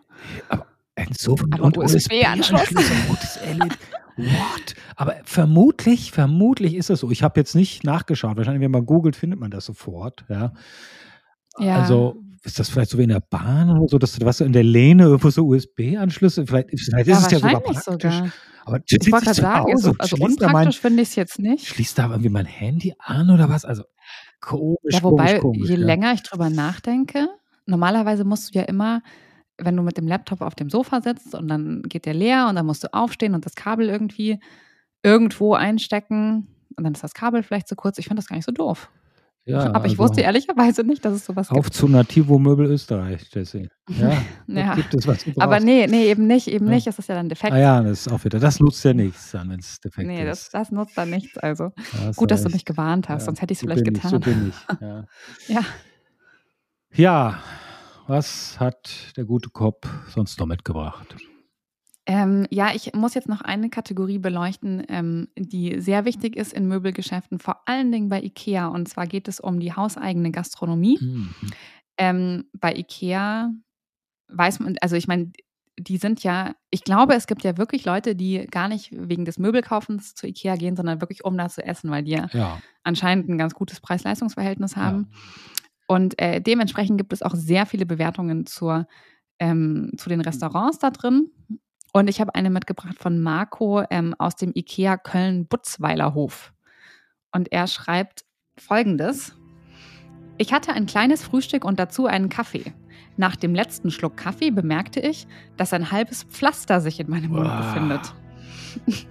Aber 0.49 0.65
ein 0.95 1.13
Sofa 1.17 1.45
aber 1.51 1.63
und 1.63 1.77
USB-Anschluss. 1.77 2.71
USB 2.71 3.61
What? 4.17 4.75
Aber 4.95 5.15
vermutlich, 5.23 6.11
vermutlich 6.11 6.75
ist 6.75 6.89
das 6.89 7.01
so. 7.01 7.11
Ich 7.11 7.23
habe 7.23 7.39
jetzt 7.39 7.55
nicht 7.55 7.83
nachgeschaut. 7.83 8.37
Wahrscheinlich, 8.37 8.61
wenn 8.61 8.71
man 8.71 8.85
googelt, 8.85 9.15
findet 9.15 9.39
man 9.39 9.51
das 9.51 9.65
sofort. 9.65 10.25
Ja. 10.29 10.53
ja. 11.59 11.77
Also 11.77 12.21
ist 12.43 12.59
das 12.59 12.69
vielleicht 12.69 12.91
so 12.91 12.97
wie 12.97 13.03
in 13.03 13.09
der 13.09 13.21
Bahn 13.21 13.69
oder 13.69 13.87
so, 13.87 13.97
dass 13.97 14.13
du 14.13 14.25
was 14.25 14.39
in 14.39 14.53
der 14.53 14.63
Lehne 14.63 15.03
irgendwo 15.03 15.29
so 15.29 15.47
USB-Anschlüsse, 15.47 16.45
vielleicht, 16.45 16.69
vielleicht 16.69 17.07
ja, 17.07 17.17
ist 17.17 17.25
es 17.25 17.31
ja 17.31 17.39
sogar 17.39 17.61
praktisch. 17.61 18.13
Sogar. 18.13 18.31
Aber 18.65 18.79
ich 18.85 19.11
wollte 19.11 19.25
gerade 19.25 19.41
sagen, 19.41 19.71
also, 19.71 19.93
also 19.97 20.17
unpraktisch 20.17 20.79
finde 20.79 21.03
ich 21.03 21.09
es 21.09 21.15
jetzt 21.15 21.39
nicht. 21.39 21.67
Schließt 21.67 21.97
da 21.97 22.09
irgendwie 22.09 22.29
mein 22.29 22.45
Handy 22.45 22.93
an 22.99 23.29
oder 23.29 23.49
was? 23.49 23.65
Also 23.65 23.83
komisch. 24.41 24.77
Ja, 24.89 25.03
wobei, 25.03 25.39
komisch, 25.39 25.41
komisch, 25.41 25.69
je 25.69 25.75
ja. 25.75 25.85
länger 25.85 26.13
ich 26.13 26.23
drüber 26.23 26.49
nachdenke, 26.49 27.27
normalerweise 27.65 28.23
musst 28.23 28.53
du 28.53 28.59
ja 28.59 28.65
immer 28.65 29.01
wenn 29.57 29.75
du 29.75 29.83
mit 29.83 29.97
dem 29.97 30.07
Laptop 30.07 30.41
auf 30.41 30.55
dem 30.55 30.69
Sofa 30.69 31.01
sitzt 31.01 31.33
und 31.35 31.47
dann 31.47 31.83
geht 31.83 32.05
der 32.05 32.13
leer 32.13 32.47
und 32.49 32.55
dann 32.55 32.65
musst 32.65 32.83
du 32.83 32.93
aufstehen 32.93 33.33
und 33.33 33.45
das 33.45 33.55
Kabel 33.55 33.89
irgendwie 33.89 34.39
irgendwo 35.03 35.53
einstecken 35.53 36.47
und 36.75 36.83
dann 36.83 36.93
ist 36.93 37.03
das 37.03 37.13
Kabel 37.13 37.43
vielleicht 37.43 37.67
zu 37.67 37.75
kurz. 37.75 37.97
Ich 37.97 38.07
finde 38.07 38.21
das 38.21 38.27
gar 38.27 38.35
nicht 38.35 38.45
so 38.45 38.51
doof. 38.51 38.89
Ja, 39.47 39.65
aber 39.65 39.83
also 39.83 39.93
ich 39.93 39.99
wusste 39.99 40.21
ehrlicherweise 40.21 40.83
nicht, 40.83 41.05
dass 41.05 41.13
es 41.13 41.25
sowas 41.25 41.51
auf 41.51 41.55
gibt. 41.55 41.67
Auf 41.67 41.71
zu 41.71 41.87
Nativo 41.87 42.39
Möbel 42.39 42.65
Österreich, 42.65 43.29
Jesse. 43.31 43.69
Ja, 43.89 44.13
ja. 44.47 44.73
gibt 44.73 44.95
es 44.95 45.05
was 45.05 45.23
Aber 45.37 45.59
nee, 45.59 45.85
nee, 45.85 46.09
eben 46.09 46.25
nicht, 46.25 46.47
eben 46.47 46.65
ja. 46.65 46.73
nicht. 46.73 46.87
Das 46.87 46.97
ist 46.97 47.07
ja 47.07 47.13
dann 47.13 47.29
defekt. 47.29 47.53
Ah 47.53 47.59
ja, 47.59 47.83
das 47.83 48.07
ist 48.07 48.11
auch 48.11 48.23
wieder. 48.25 48.39
Das 48.39 48.59
nutzt 48.59 48.83
ja 48.83 48.95
nichts 48.95 49.31
dann, 49.31 49.51
wenn 49.51 49.59
es 49.59 49.79
defekt 49.79 50.07
nee, 50.07 50.15
ist. 50.15 50.19
Nee, 50.19 50.25
das, 50.25 50.49
das, 50.49 50.71
nutzt 50.71 50.97
dann 50.97 51.11
nichts. 51.11 51.37
Also 51.37 51.71
das 52.03 52.15
gut, 52.15 52.31
dass 52.31 52.41
du 52.41 52.49
mich 52.49 52.65
gewarnt 52.65 53.07
hast, 53.07 53.25
sonst 53.25 53.39
hätte 53.39 53.53
ich 53.53 53.57
es 53.57 53.61
so 53.61 53.67
vielleicht 53.67 53.85
getan. 53.85 54.01
Ich, 54.05 54.09
so 54.09 54.19
bin 54.19 54.49
ich. 54.49 54.81
Ja. 55.47 55.63
ja. 56.95 57.39
Was 58.07 58.59
hat 58.59 59.13
der 59.17 59.25
gute 59.25 59.49
Kopf 59.49 59.87
sonst 60.09 60.39
noch 60.39 60.45
mitgebracht? 60.45 61.15
Ähm, 62.07 62.45
ja, 62.51 62.69
ich 62.75 62.93
muss 62.93 63.15
jetzt 63.15 63.27
noch 63.27 63.41
eine 63.41 63.69
Kategorie 63.69 64.19
beleuchten, 64.19 64.83
ähm, 64.89 65.27
die 65.35 65.81
sehr 65.81 66.05
wichtig 66.05 66.35
ist 66.35 66.53
in 66.53 66.67
Möbelgeschäften, 66.67 67.39
vor 67.39 67.61
allen 67.65 67.91
Dingen 67.91 68.09
bei 68.09 68.21
IKEA. 68.21 68.67
Und 68.67 68.87
zwar 68.87 69.07
geht 69.07 69.27
es 69.27 69.39
um 69.39 69.59
die 69.59 69.73
hauseigene 69.73 70.29
Gastronomie. 70.29 70.99
Mhm. 71.01 71.33
Ähm, 71.97 72.45
bei 72.53 72.75
IKEA 72.75 73.49
weiß 74.27 74.59
man, 74.59 74.75
also 74.81 74.95
ich 74.95 75.07
meine, 75.07 75.31
die 75.77 75.97
sind 75.97 76.21
ja, 76.23 76.53
ich 76.69 76.83
glaube, 76.83 77.15
es 77.15 77.25
gibt 77.25 77.43
ja 77.43 77.57
wirklich 77.57 77.85
Leute, 77.85 78.15
die 78.15 78.45
gar 78.45 78.67
nicht 78.67 78.91
wegen 78.91 79.25
des 79.25 79.39
Möbelkaufens 79.39 80.13
zu 80.13 80.27
IKEA 80.27 80.57
gehen, 80.57 80.75
sondern 80.75 81.01
wirklich 81.01 81.25
um 81.25 81.35
da 81.37 81.49
zu 81.49 81.65
essen, 81.65 81.89
weil 81.89 82.03
die 82.03 82.11
ja, 82.11 82.27
Ja, 82.33 82.61
anscheinend 82.83 83.29
ein 83.29 83.39
ganz 83.39 83.55
gutes 83.55 83.79
Preis-Leistungs-Verhältnis 83.81 84.75
ja. 84.75 85.05
Und 85.87 86.19
äh, 86.19 86.41
dementsprechend 86.41 86.97
gibt 86.97 87.13
es 87.13 87.21
auch 87.21 87.35
sehr 87.35 87.65
viele 87.65 87.85
Bewertungen 87.85 88.45
zur, 88.45 88.87
ähm, 89.39 89.91
zu 89.97 90.09
den 90.09 90.21
Restaurants 90.21 90.79
da 90.79 90.89
drin. 90.89 91.31
Und 91.93 92.09
ich 92.09 92.19
habe 92.19 92.35
eine 92.35 92.49
mitgebracht 92.49 92.97
von 92.99 93.21
Marco 93.21 93.83
ähm, 93.89 94.15
aus 94.17 94.35
dem 94.35 94.51
IKEA 94.53 94.97
Köln-Butzweiler 94.97 96.13
Hof. 96.13 96.53
Und 97.31 97.51
er 97.51 97.67
schreibt 97.67 98.25
folgendes. 98.57 99.35
Ich 100.37 100.51
hatte 100.51 100.73
ein 100.73 100.85
kleines 100.85 101.23
Frühstück 101.23 101.63
und 101.63 101.79
dazu 101.79 102.07
einen 102.07 102.29
Kaffee. 102.29 102.73
Nach 103.17 103.35
dem 103.35 103.55
letzten 103.55 103.91
Schluck 103.91 104.17
Kaffee 104.17 104.51
bemerkte 104.51 104.99
ich, 104.99 105.27
dass 105.55 105.71
ein 105.71 105.91
halbes 105.91 106.23
Pflaster 106.23 106.81
sich 106.81 106.99
in 106.99 107.09
meinem 107.09 107.31
Mund 107.31 107.47
Uah. 107.47 107.61
befindet. 107.61 108.13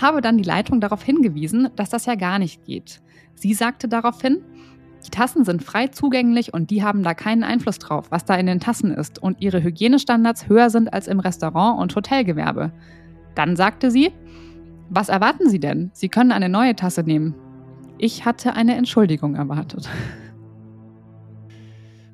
Habe 0.00 0.20
dann 0.20 0.38
die 0.38 0.44
Leitung 0.44 0.80
darauf 0.80 1.02
hingewiesen, 1.02 1.70
dass 1.76 1.90
das 1.90 2.06
ja 2.06 2.14
gar 2.14 2.38
nicht 2.38 2.64
geht. 2.64 3.02
Sie 3.34 3.54
sagte 3.54 3.88
daraufhin, 3.88 4.44
die 5.04 5.10
Tassen 5.10 5.44
sind 5.44 5.62
frei 5.62 5.88
zugänglich 5.88 6.54
und 6.54 6.70
die 6.70 6.82
haben 6.82 7.02
da 7.02 7.14
keinen 7.14 7.44
Einfluss 7.44 7.78
drauf, 7.78 8.10
was 8.10 8.24
da 8.24 8.34
in 8.34 8.46
den 8.46 8.60
Tassen 8.60 8.92
ist 8.92 9.20
und 9.20 9.40
ihre 9.40 9.62
Hygienestandards 9.62 10.48
höher 10.48 10.70
sind 10.70 10.92
als 10.92 11.08
im 11.08 11.20
Restaurant 11.20 11.80
und 11.80 11.94
Hotelgewerbe. 11.94 12.72
Dann 13.34 13.56
sagte 13.56 13.90
sie, 13.90 14.12
was 14.90 15.08
erwarten 15.08 15.48
Sie 15.48 15.58
denn? 15.58 15.90
Sie 15.94 16.08
können 16.08 16.32
eine 16.32 16.48
neue 16.48 16.76
Tasse 16.76 17.02
nehmen. 17.02 17.34
Ich 17.98 18.24
hatte 18.24 18.54
eine 18.54 18.76
Entschuldigung 18.76 19.36
erwartet. 19.36 19.88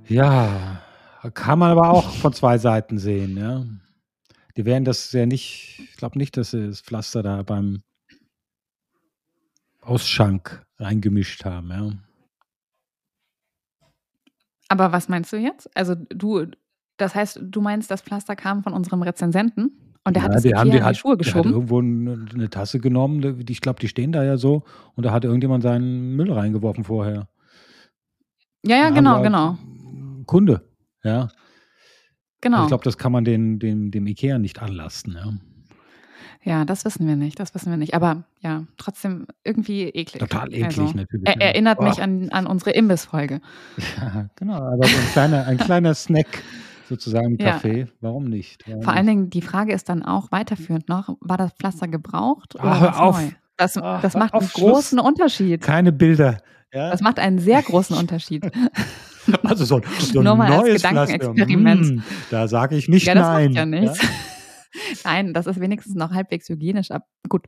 Ja, 0.07 0.81
kann 1.35 1.59
man 1.59 1.73
aber 1.73 1.91
auch 1.91 2.11
von 2.11 2.33
zwei 2.33 2.57
Seiten 2.59 2.99
sehen, 2.99 3.37
ja. 3.37 3.65
Die 4.57 4.65
werden 4.65 4.85
das 4.85 5.13
ja 5.13 5.27
nicht, 5.27 5.81
ich 5.91 5.97
glaube 5.97 6.19
nicht, 6.19 6.37
dass 6.37 6.53
sie 6.53 6.67
das 6.67 6.81
Pflaster 6.81 7.23
da 7.23 7.43
beim 7.43 7.83
Ausschank 9.81 10.65
reingemischt 10.79 11.45
haben, 11.45 11.71
ja. 11.71 11.93
Aber 14.69 14.93
was 14.93 15.09
meinst 15.09 15.33
du 15.33 15.37
jetzt? 15.37 15.69
Also 15.77 15.95
du, 15.95 16.47
das 16.99 17.15
heißt, 17.15 17.41
du 17.43 17.61
meinst, 17.61 17.91
das 17.91 18.03
Pflaster 18.03 18.37
kam 18.37 18.63
von 18.63 18.73
unserem 18.75 19.03
Rezensenten 19.03 19.73
und 20.05 20.15
der 20.15 20.23
hat 20.23 20.31
Ja, 20.33 20.37
es 20.37 20.43
die 20.43 20.55
haben 20.55 20.71
die 20.71 20.77
in 20.77 20.83
die 20.83 20.87
hat, 20.89 20.97
Schuhe 20.97 21.17
der 21.17 21.27
hat 21.27 21.33
geschoben? 21.33 21.53
irgendwo 21.53 21.79
eine, 21.81 22.27
eine 22.35 22.51
Tasse 22.51 22.79
genommen, 22.81 23.21
die- 23.45 23.53
ich 23.53 23.61
glaube, 23.61 23.81
die 23.81 23.89
stehen 23.89 24.13
da 24.13 24.23
ja 24.25 24.37
so 24.37 24.63
und 24.95 25.05
da 25.07 25.13
hat 25.13 25.25
irgendjemand 25.25 25.63
seinen 25.63 26.17
Müll 26.17 26.31
reingeworfen 26.33 26.85
vorher. 26.85 27.29
Ja, 28.67 28.77
ja, 28.77 28.91
genau, 28.91 29.23
genau, 29.23 29.57
Kunde, 30.27 30.63
ja. 31.03 31.21
Also 31.23 31.33
genau. 32.41 32.63
ich 32.63 32.69
glaube, 32.69 32.85
das 32.85 32.99
kann 32.99 33.13
man 33.13 33.25
den, 33.25 33.59
den, 33.59 33.91
dem 33.91 34.07
Ikea 34.07 34.39
nicht 34.39 34.61
anlasten, 34.61 35.15
ja. 35.15 35.33
Ja, 36.43 36.65
das 36.65 36.85
wissen 36.85 37.07
wir 37.07 37.17
nicht, 37.17 37.39
das 37.41 37.55
wissen 37.55 37.71
wir 37.71 37.77
nicht. 37.77 37.95
Aber 37.95 38.25
ja, 38.41 38.65
trotzdem 38.77 39.27
irgendwie 39.45 39.83
eklig. 39.85 40.21
Total 40.21 40.49
eklig 40.53 40.65
Also, 40.67 40.83
natürlich. 40.95 41.27
er, 41.27 41.35
ja. 41.35 41.41
erinnert 41.41 41.81
mich 41.83 41.99
Oh. 41.99 42.03
an, 42.03 42.29
an 42.31 42.47
unsere 42.47 42.71
Imbissfolge. 42.71 43.41
Ja, 43.99 44.27
genau, 44.37 44.55
aber 44.55 44.87
so 44.87 44.97
ein 44.97 45.13
kleiner, 45.13 45.47
ein 45.47 45.59
kleiner 45.59 45.95
Snack 45.95 46.27
sozusagen 46.89 47.35
im 47.35 47.39
Ja. 47.45 47.57
Café, 47.59 47.89
warum 48.01 48.25
nicht? 48.25 48.65
Warum 48.67 48.83
Vor 48.83 48.93
allen 48.95 49.07
nicht? 49.07 49.13
Dingen, 49.15 49.31
die 49.31 49.43
Frage 49.43 49.73
ist 49.73 49.89
dann 49.89 50.03
auch 50.03 50.31
weiterführend 50.33 50.89
noch, 50.89 51.17
war 51.21 51.37
das 51.37 51.53
Pflaster 51.53 51.89
gebraucht 51.89 52.55
oder 52.55 52.65
Ah, 52.65 52.81
hör 52.81 53.01
auf. 53.03 53.21
neu? 53.21 53.29
Das, 53.57 53.73
das 53.75 54.15
hör 54.15 54.21
macht 54.21 54.35
auf, 54.35 54.43
einen 54.43 54.51
Schluss. 54.51 54.71
großen 54.73 54.99
Unterschied. 55.01 55.61
Keine 55.63 55.93
Bilder. 55.93 56.39
Ja? 56.73 56.91
Das 56.91 57.01
macht 57.01 57.19
einen 57.19 57.39
sehr 57.39 57.63
großen 57.63 57.97
Unterschied. 57.97 58.51
Also 59.45 59.67
so, 59.67 59.83
so 59.99 60.21
ein 60.21 60.25
Nur 60.25 60.37
mal 60.37 60.51
als 60.51 60.63
neues. 60.63 60.83
Gedankenexperiment. 60.83 61.85
Hm, 61.85 62.03
da 62.31 62.49
sage 62.49 62.77
ich 62.77 62.89
nicht 62.89 63.07
Ja, 63.07 63.15
das 63.15 63.27
nein. 63.27 63.47
macht 63.49 63.57
ja 63.57 63.67
nichts. 63.67 63.99
Nein, 65.05 65.35
das 65.35 65.47
ist 65.47 65.61
wenigstens 65.61 65.95
noch 65.95 66.13
halbwegs 66.13 66.49
hygienisch. 66.49 66.91
ab. 66.91 67.07
Gut, 67.29 67.47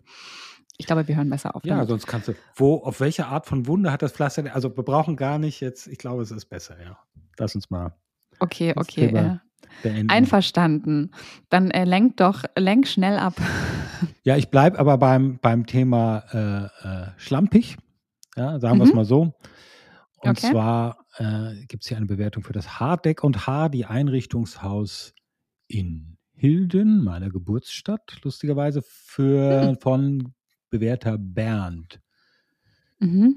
ich 0.79 0.87
glaube, 0.87 1.07
wir 1.09 1.17
hören 1.17 1.29
besser 1.31 1.55
auf. 1.55 1.65
Ja, 1.65 1.75
damit. 1.75 1.89
sonst 1.89 2.07
kannst 2.07 2.29
du. 2.29 2.35
Wo, 2.55 2.77
auf 2.77 3.01
welche 3.01 3.27
Art 3.27 3.47
von 3.47 3.67
Wunde 3.67 3.93
hat 3.93 4.03
das 4.03 4.13
Pflaster? 4.13 4.55
Also 4.55 4.75
wir 4.77 4.83
brauchen 4.85 5.17
gar 5.17 5.39
nicht 5.39 5.61
jetzt. 5.61 5.87
Ich 5.87 5.99
glaube, 5.99 6.23
es 6.23 6.31
ist 6.31 6.47
besser. 6.47 6.77
Ja, 6.83 6.99
lass 7.39 7.55
uns 7.55 7.71
mal 7.71 7.95
okay, 8.39 8.73
okay. 8.77 9.09
Thema 9.09 9.43
Äh, 9.83 10.05
einverstanden. 10.09 11.13
Dann 11.49 11.71
äh, 11.71 11.85
lenk 11.85 12.17
doch, 12.17 12.45
lenk 12.57 12.87
schnell 12.89 13.19
ab. 13.19 13.35
Ja, 14.25 14.39
ich 14.39 14.49
bleibe 14.49 14.79
aber 14.79 14.97
beim, 14.97 15.39
beim 15.43 15.67
Thema 15.67 16.25
äh, 16.33 16.89
äh, 16.89 17.07
schlampig. 17.19 17.77
Ja, 18.35 18.59
sagen 18.59 18.79
wir 18.79 18.85
es 18.85 18.91
Mhm. 18.91 18.97
mal 18.97 19.05
so. 19.05 19.21
Und 20.23 20.39
Okay. 20.39 20.51
zwar 20.53 21.05
äh, 21.19 21.67
gibt 21.67 21.83
es 21.83 21.89
hier 21.89 21.99
eine 21.99 22.07
Bewertung 22.07 22.43
für 22.43 22.55
das 22.55 22.81
Hardeck 22.81 23.23
und 23.23 23.47
Hardy 23.47 23.85
Einrichtungshaus 23.85 25.13
in 25.69 26.17
Hilden, 26.41 27.05
meiner 27.05 27.29
Geburtsstadt, 27.29 28.17
lustigerweise, 28.23 28.81
für, 28.83 29.69
Hm. 29.69 29.77
von 29.79 30.33
Bewerter 30.71 31.19
Bernd. 31.19 32.01
Mhm. 32.99 33.37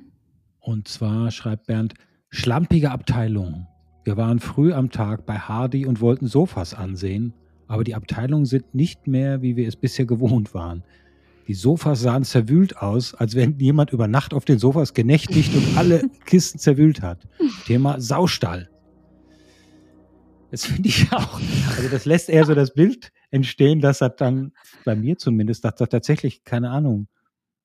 Und 0.62 0.88
zwar 0.88 1.30
schreibt 1.32 1.68
Bernd, 1.68 1.96
schlampige 2.30 2.92
Abteilung. 2.92 3.68
Wir 4.06 4.16
waren 4.16 4.40
früh 4.40 4.72
am 4.72 4.90
Tag 4.90 5.26
bei 5.26 5.38
Hardy 5.38 5.86
und 5.86 6.00
wollten 6.00 6.28
Sofas 6.28 6.74
ansehen, 6.74 7.34
aber 7.68 7.84
die 7.84 7.94
Abteilungen 7.94 8.46
sind 8.46 8.74
nicht 8.74 9.06
mehr, 9.06 9.42
wie 9.42 9.58
wir 9.58 9.68
es 9.68 9.76
bisher 9.76 10.06
gewohnt 10.06 10.54
waren. 10.54 10.86
Die 11.50 11.56
Sofas 11.56 12.00
sahen 12.00 12.24
zerwühlt 12.24 12.78
aus, 12.78 13.14
als 13.16 13.36
wenn 13.36 13.60
jemand 13.60 13.92
über 13.92 14.08
Nacht 14.08 14.34
auf 14.34 14.46
den 14.46 14.60
Sofas 14.60 14.94
genächtigt 14.94 15.54
und 15.54 15.78
alle 15.78 16.04
Kisten 16.26 16.58
zerwühlt 16.58 17.02
hat. 17.02 17.28
Thema 17.66 18.00
Saustall. 18.00 18.70
Das 20.54 20.66
finde 20.68 20.88
ich 20.88 21.12
auch. 21.12 21.42
Also 21.78 21.90
das 21.90 22.06
lässt 22.06 22.30
eher 22.30 22.46
so 22.46 22.54
das 22.54 22.76
Bild 22.76 23.12
entstehen, 23.32 23.80
dass 23.80 23.98
das 23.98 24.12
dann, 24.18 24.52
bei 24.86 24.96
mir 24.96 25.18
zumindest, 25.18 25.66
dass 25.66 25.74
da 25.74 25.88
tatsächlich, 25.88 26.44
keine 26.44 26.70
Ahnung, 26.70 27.08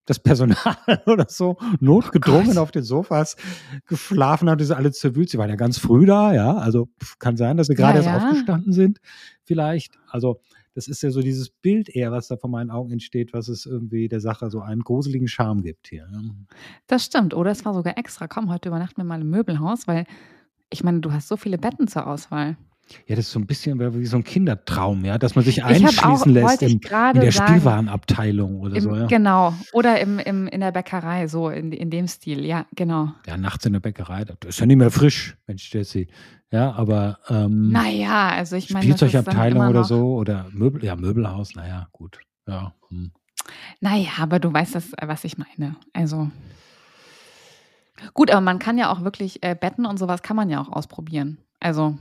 das 0.07 0.19
Personal 0.19 0.57
oder 1.07 1.27
so 1.29 1.59
notgedrungen 1.81 2.47
Gott. 2.47 2.57
auf 2.57 2.71
den 2.71 2.85
Sofas 2.85 3.37
geschlafen 3.87 4.49
hat, 4.49 4.59
die 4.61 4.65
sind 4.65 4.77
alle 4.79 4.91
zerwühlt. 4.91 5.29
Sie 5.29 5.37
waren 5.37 5.51
ja 5.51 5.57
ganz 5.57 5.77
früh 5.79 6.07
da, 6.07 6.33
ja. 6.33 6.57
Also 6.57 6.89
kann 7.19 7.37
sein, 7.37 7.59
dass 7.59 7.67
sie 7.67 7.75
gerade 7.75 7.99
Ja, 7.99 8.05
erst 8.05 8.23
ja. 8.23 8.27
aufgestanden 8.31 8.73
sind, 8.73 9.01
vielleicht. 9.45 9.99
Also 10.09 10.41
das 10.73 10.89
ist 10.89 11.03
ja 11.03 11.11
so 11.11 11.21
dieses 11.21 11.51
Bild 11.51 11.91
eher, 11.91 12.11
was 12.11 12.29
da 12.29 12.39
vor 12.39 12.49
meinen 12.49 12.71
Augen 12.71 12.91
entsteht, 12.93 13.35
was 13.35 13.49
es 13.49 13.67
irgendwie 13.67 14.09
der 14.09 14.21
Sache 14.21 14.49
so 14.49 14.63
einen 14.63 14.81
gruseligen 14.81 15.29
Charme 15.29 15.61
gibt 15.61 15.89
hier. 15.89 16.09
Das 16.87 17.05
stimmt. 17.05 17.35
Oder 17.35 17.51
es 17.51 17.67
war 17.67 17.75
sogar 17.75 17.99
extra. 17.99 18.29
Komm, 18.29 18.49
heute 18.51 18.71
übernachten 18.71 18.97
wir 18.97 19.05
mal 19.05 19.21
im 19.21 19.29
Möbelhaus, 19.29 19.87
weil 19.87 20.07
ich 20.71 20.83
meine, 20.83 21.01
du 21.01 21.13
hast 21.13 21.29
so 21.29 21.37
viele 21.37 21.59
Betten 21.59 21.87
zur 21.87 22.07
Auswahl. 22.07 22.57
Ja, 23.07 23.17
das 23.17 23.27
ist 23.27 23.33
so 23.33 23.39
ein 23.39 23.47
bisschen 23.47 23.79
wie 23.95 24.07
so 24.07 24.17
ein 24.17 24.25
Kindertraum, 24.25 25.05
ja, 25.05 25.19
dass 25.19 25.35
man 25.35 25.45
sich 25.45 25.59
Ich 25.59 25.63
hab 25.65 25.71
auch- 25.71 25.75
einschließen 25.85 26.33
lässt 26.33 26.63
in, 26.63 26.69
in 26.71 26.81
der 26.81 27.33
sagen. 27.33 27.33
Spielwarenabteilung 27.33 28.61
oder 28.61 28.77
Im, 28.77 28.83
so, 28.83 28.95
ja. 28.97 29.07
Genau. 29.07 29.55
Oder 29.73 30.01
im, 30.01 30.19
im, 30.19 30.47
in 30.47 30.61
der 30.61 30.73
Bäckerei, 30.73 31.27
so 31.29 31.49
in, 31.51 31.73
in 31.73 31.91
dem 31.91 32.09
Stil. 32.09 32.45
Ja, 32.45 32.67
genau. 32.75 33.13
Ja, 33.27 33.37
nachts 33.37 33.67
in 33.67 33.73
der 33.75 33.81
Bäckerei, 33.81 34.25
das 34.25 34.37
ist 34.47 34.61
ja 34.61 34.67
nicht 34.67 34.77
mehr 34.79 34.91
frisch, 34.91 35.37
Mensch, 35.47 35.73
Jesse. 35.73 36.07
Ja, 36.51 36.73
aber 36.73 37.19
ähm, 37.29 37.71
Naja, 37.73 38.29
also 38.31 38.57
ich 38.57 38.71
meine. 38.71 38.85
Spielzeugabteilung 38.85 39.69
oder 39.69 39.85
so 39.85 40.15
oder 40.15 40.47
Möbel, 40.51 40.83
ja, 40.85 40.97
Möbelhaus, 40.97 41.55
naja, 41.55 41.89
gut. 41.93 42.19
Ja. 42.47 42.73
Hm. 42.89 43.11
Naja, 43.81 44.11
aber 44.21 44.39
du 44.41 44.53
weißt 44.53 44.75
das, 44.75 44.93
was 45.01 45.25
ich 45.25 45.37
meine. 45.39 45.77
Also. 45.93 46.31
Gut, 48.15 48.31
aber 48.31 48.41
man 48.41 48.59
kann 48.59 48.79
ja 48.79 48.91
auch 48.93 49.03
wirklich 49.03 49.43
äh, 49.43 49.55
Betten 49.55 49.85
und 49.85 49.99
sowas 49.99 50.23
kann 50.23 50.37
man 50.37 50.49
ja 50.51 50.61
auch 50.61 50.69
ausprobieren. 50.71 51.39
Also, 51.61 51.99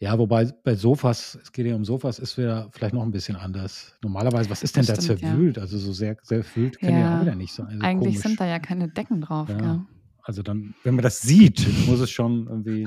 Ja, 0.00 0.16
wobei 0.16 0.44
bei 0.62 0.76
Sofas, 0.76 1.36
es 1.42 1.50
geht 1.50 1.66
ja 1.66 1.74
um 1.74 1.84
Sofas, 1.84 2.20
ist 2.20 2.38
wieder 2.38 2.68
vielleicht 2.72 2.94
noch 2.94 3.02
ein 3.02 3.10
bisschen 3.10 3.34
anders. 3.36 3.94
Normalerweise, 4.02 4.48
was 4.48 4.62
ist 4.62 4.76
denn 4.76 4.86
Das 4.86 4.96
da 4.96 5.02
stimmt, 5.02 5.22
ja. 5.22 5.30
zerwühlt? 5.30 5.58
Also 5.58 5.76
so 5.78 5.92
sehr, 5.92 6.16
sehr 6.22 6.44
verwühlt 6.44 6.78
kann 6.78 6.90
ja. 6.90 6.98
Ja, 6.98 7.16
auch 7.16 7.22
wieder 7.22 7.34
nicht 7.34 7.52
sein. 7.52 7.66
Also 7.66 7.80
eigentlich 7.80 8.14
komisch. 8.14 8.22
sind 8.22 8.40
da 8.40 8.46
ja 8.46 8.58
keine 8.60 8.88
Decken 8.88 9.20
drauf. 9.22 9.48
Ja. 9.48 9.84
Also 10.22 10.42
dann, 10.42 10.74
wenn 10.84 10.94
man 10.94 11.02
das 11.02 11.20
sieht, 11.20 11.66
muss 11.88 11.98
es 11.98 12.10
schon 12.10 12.46
irgendwie 12.46 12.84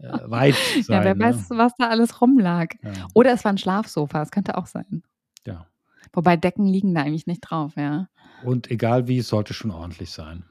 äh, 0.00 0.30
weit 0.30 0.54
sein. 0.54 0.84
Ja, 0.88 1.04
wer 1.04 1.14
ne? 1.16 1.20
weiß, 1.20 1.50
was 1.50 1.72
da 1.76 1.88
alles 1.88 2.20
rumlag. 2.20 2.68
Oder 3.12 3.32
es 3.32 3.44
war 3.44 3.52
ein 3.52 3.58
Schlafsofa, 3.58 4.20
das 4.20 4.30
könnte 4.30 4.56
auch 4.56 4.66
sein. 4.66 5.02
ja. 5.44 5.66
Wobei 6.12 6.36
Decken 6.36 6.66
liegen 6.66 6.94
da 6.94 7.02
eigentlich 7.02 7.26
nicht 7.26 7.40
drauf, 7.40 7.72
ja. 7.76 8.08
Und 8.44 8.70
egal 8.70 9.08
wie, 9.08 9.18
es 9.18 9.28
sollte 9.28 9.52
schon 9.52 9.72
ordentlich 9.72 10.12
sein. 10.12 10.44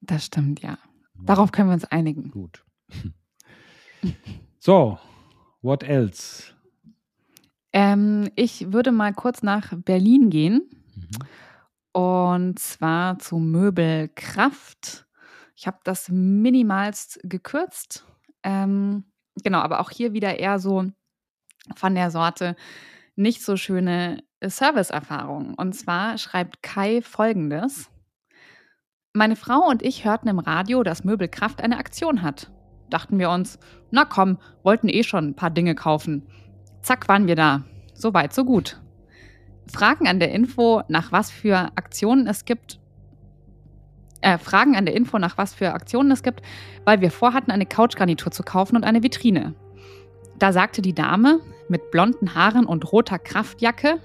Das 0.00 0.24
stimmt, 0.26 0.60
ja. 0.60 0.78
Darauf 1.24 1.50
können 1.50 1.70
wir 1.70 1.74
uns 1.74 1.84
einigen. 1.84 2.30
Gut. 2.30 2.64
So, 4.64 4.96
what 5.60 5.82
else? 5.82 6.52
Ähm, 7.72 8.30
ich 8.36 8.72
würde 8.72 8.92
mal 8.92 9.12
kurz 9.12 9.42
nach 9.42 9.72
Berlin 9.74 10.30
gehen. 10.30 10.70
Mhm. 10.94 12.00
Und 12.00 12.58
zwar 12.60 13.18
zu 13.18 13.38
Möbelkraft. 13.38 15.08
Ich 15.56 15.66
habe 15.66 15.78
das 15.82 16.10
minimalst 16.10 17.18
gekürzt. 17.24 18.06
Ähm, 18.44 19.02
genau, 19.42 19.58
aber 19.58 19.80
auch 19.80 19.90
hier 19.90 20.12
wieder 20.12 20.38
eher 20.38 20.60
so 20.60 20.84
von 21.74 21.96
der 21.96 22.12
Sorte 22.12 22.54
nicht 23.16 23.42
so 23.42 23.56
schöne 23.56 24.22
Serviceerfahrungen. 24.40 25.54
Und 25.54 25.72
zwar 25.72 26.18
schreibt 26.18 26.62
Kai 26.62 27.02
folgendes. 27.02 27.90
Meine 29.12 29.34
Frau 29.34 29.68
und 29.68 29.82
ich 29.82 30.04
hörten 30.04 30.28
im 30.28 30.38
Radio, 30.38 30.84
dass 30.84 31.02
Möbelkraft 31.02 31.60
eine 31.60 31.78
Aktion 31.78 32.22
hat. 32.22 32.52
Dachten 32.92 33.18
wir 33.18 33.30
uns, 33.30 33.58
na 33.90 34.04
komm, 34.04 34.38
wollten 34.62 34.88
eh 34.88 35.02
schon 35.02 35.28
ein 35.28 35.34
paar 35.34 35.50
Dinge 35.50 35.74
kaufen. 35.74 36.26
Zack, 36.82 37.08
waren 37.08 37.26
wir 37.26 37.36
da. 37.36 37.62
So 37.94 38.12
weit, 38.12 38.34
so 38.34 38.44
gut. 38.44 38.80
Fragen 39.72 40.08
an 40.08 40.20
der 40.20 40.32
Info, 40.32 40.82
nach 40.88 41.12
was 41.12 41.30
für 41.30 41.70
Aktionen 41.76 42.26
es 42.26 42.44
gibt, 42.44 42.80
äh, 44.20 44.38
Fragen 44.38 44.76
an 44.76 44.86
der 44.86 44.94
Info, 44.94 45.18
nach 45.18 45.38
was 45.38 45.54
für 45.54 45.72
Aktionen 45.72 46.10
es 46.10 46.22
gibt, 46.22 46.42
weil 46.84 47.00
wir 47.00 47.10
vorhatten, 47.10 47.50
eine 47.50 47.66
Couchgarnitur 47.66 48.30
zu 48.30 48.42
kaufen 48.42 48.76
und 48.76 48.84
eine 48.84 49.02
Vitrine. 49.02 49.54
Da 50.38 50.52
sagte 50.52 50.82
die 50.82 50.94
Dame 50.94 51.40
mit 51.68 51.90
blonden 51.90 52.34
Haaren 52.34 52.66
und 52.66 52.92
roter 52.92 53.18
Kraftjacke, 53.18 54.00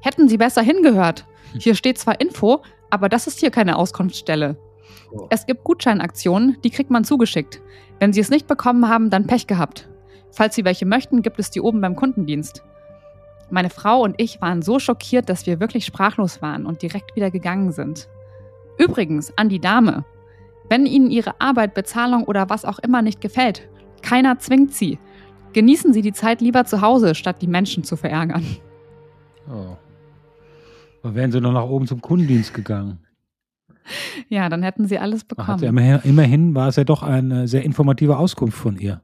hätten 0.00 0.28
Sie 0.28 0.38
besser 0.38 0.62
hingehört. 0.62 1.26
Hier 1.58 1.74
steht 1.74 1.98
zwar 1.98 2.20
Info, 2.20 2.62
aber 2.90 3.08
das 3.08 3.26
ist 3.26 3.40
hier 3.40 3.50
keine 3.50 3.76
Auskunftsstelle. 3.76 4.56
Oh. 5.12 5.26
Es 5.30 5.46
gibt 5.46 5.64
Gutscheinaktionen, 5.64 6.58
die 6.64 6.70
kriegt 6.70 6.90
man 6.90 7.04
zugeschickt. 7.04 7.60
Wenn 8.00 8.12
Sie 8.12 8.20
es 8.20 8.30
nicht 8.30 8.46
bekommen 8.46 8.88
haben, 8.88 9.10
dann 9.10 9.26
Pech 9.26 9.46
gehabt. 9.46 9.88
Falls 10.30 10.54
Sie 10.54 10.64
welche 10.64 10.86
möchten, 10.86 11.22
gibt 11.22 11.38
es 11.38 11.50
die 11.50 11.60
oben 11.60 11.80
beim 11.80 11.96
Kundendienst. 11.96 12.62
Meine 13.50 13.70
Frau 13.70 14.02
und 14.02 14.20
ich 14.20 14.40
waren 14.40 14.62
so 14.62 14.78
schockiert, 14.78 15.28
dass 15.28 15.46
wir 15.46 15.60
wirklich 15.60 15.84
sprachlos 15.84 16.42
waren 16.42 16.66
und 16.66 16.82
direkt 16.82 17.14
wieder 17.14 17.30
gegangen 17.30 17.72
sind. 17.72 18.08
Übrigens 18.78 19.32
an 19.36 19.48
die 19.48 19.60
Dame. 19.60 20.04
Wenn 20.68 20.86
Ihnen 20.86 21.10
Ihre 21.10 21.40
Arbeit, 21.40 21.74
Bezahlung 21.74 22.24
oder 22.24 22.50
was 22.50 22.64
auch 22.64 22.78
immer 22.78 23.02
nicht 23.02 23.20
gefällt, 23.20 23.68
keiner 24.02 24.38
zwingt 24.38 24.74
Sie. 24.74 24.98
Genießen 25.52 25.92
Sie 25.92 26.02
die 26.02 26.12
Zeit 26.12 26.40
lieber 26.40 26.64
zu 26.64 26.80
Hause, 26.80 27.14
statt 27.14 27.40
die 27.40 27.46
Menschen 27.46 27.84
zu 27.84 27.96
verärgern. 27.96 28.44
Oh. 29.48 29.76
Wären 31.02 31.30
Sie 31.30 31.40
noch 31.40 31.52
nach 31.52 31.64
oben 31.64 31.86
zum 31.86 32.00
Kundendienst 32.00 32.54
gegangen? 32.54 33.03
Ja, 34.28 34.48
dann 34.48 34.62
hätten 34.62 34.86
Sie 34.86 34.98
alles 34.98 35.24
bekommen. 35.24 35.62
Immerhin, 35.62 36.00
immerhin 36.04 36.54
war 36.54 36.68
es 36.68 36.76
ja 36.76 36.84
doch 36.84 37.02
eine 37.02 37.48
sehr 37.48 37.64
informative 37.64 38.16
Auskunft 38.16 38.56
von 38.56 38.78
ihr. 38.78 39.02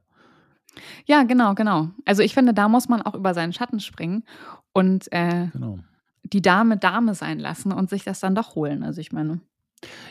Ja, 1.05 1.23
genau, 1.23 1.53
genau. 1.53 1.89
Also 2.05 2.23
ich 2.23 2.33
finde, 2.33 2.53
da 2.53 2.69
muss 2.69 2.89
man 2.89 3.01
auch 3.01 3.15
über 3.15 3.33
seinen 3.33 3.53
Schatten 3.53 3.79
springen 3.79 4.23
und 4.73 5.11
äh, 5.11 5.47
genau. 5.51 5.79
die 6.23 6.41
Dame 6.41 6.77
Dame 6.77 7.15
sein 7.15 7.39
lassen 7.39 7.71
und 7.71 7.89
sich 7.89 8.03
das 8.03 8.19
dann 8.19 8.35
doch 8.35 8.55
holen. 8.55 8.83
Also 8.83 9.01
ich 9.01 9.11
meine. 9.11 9.41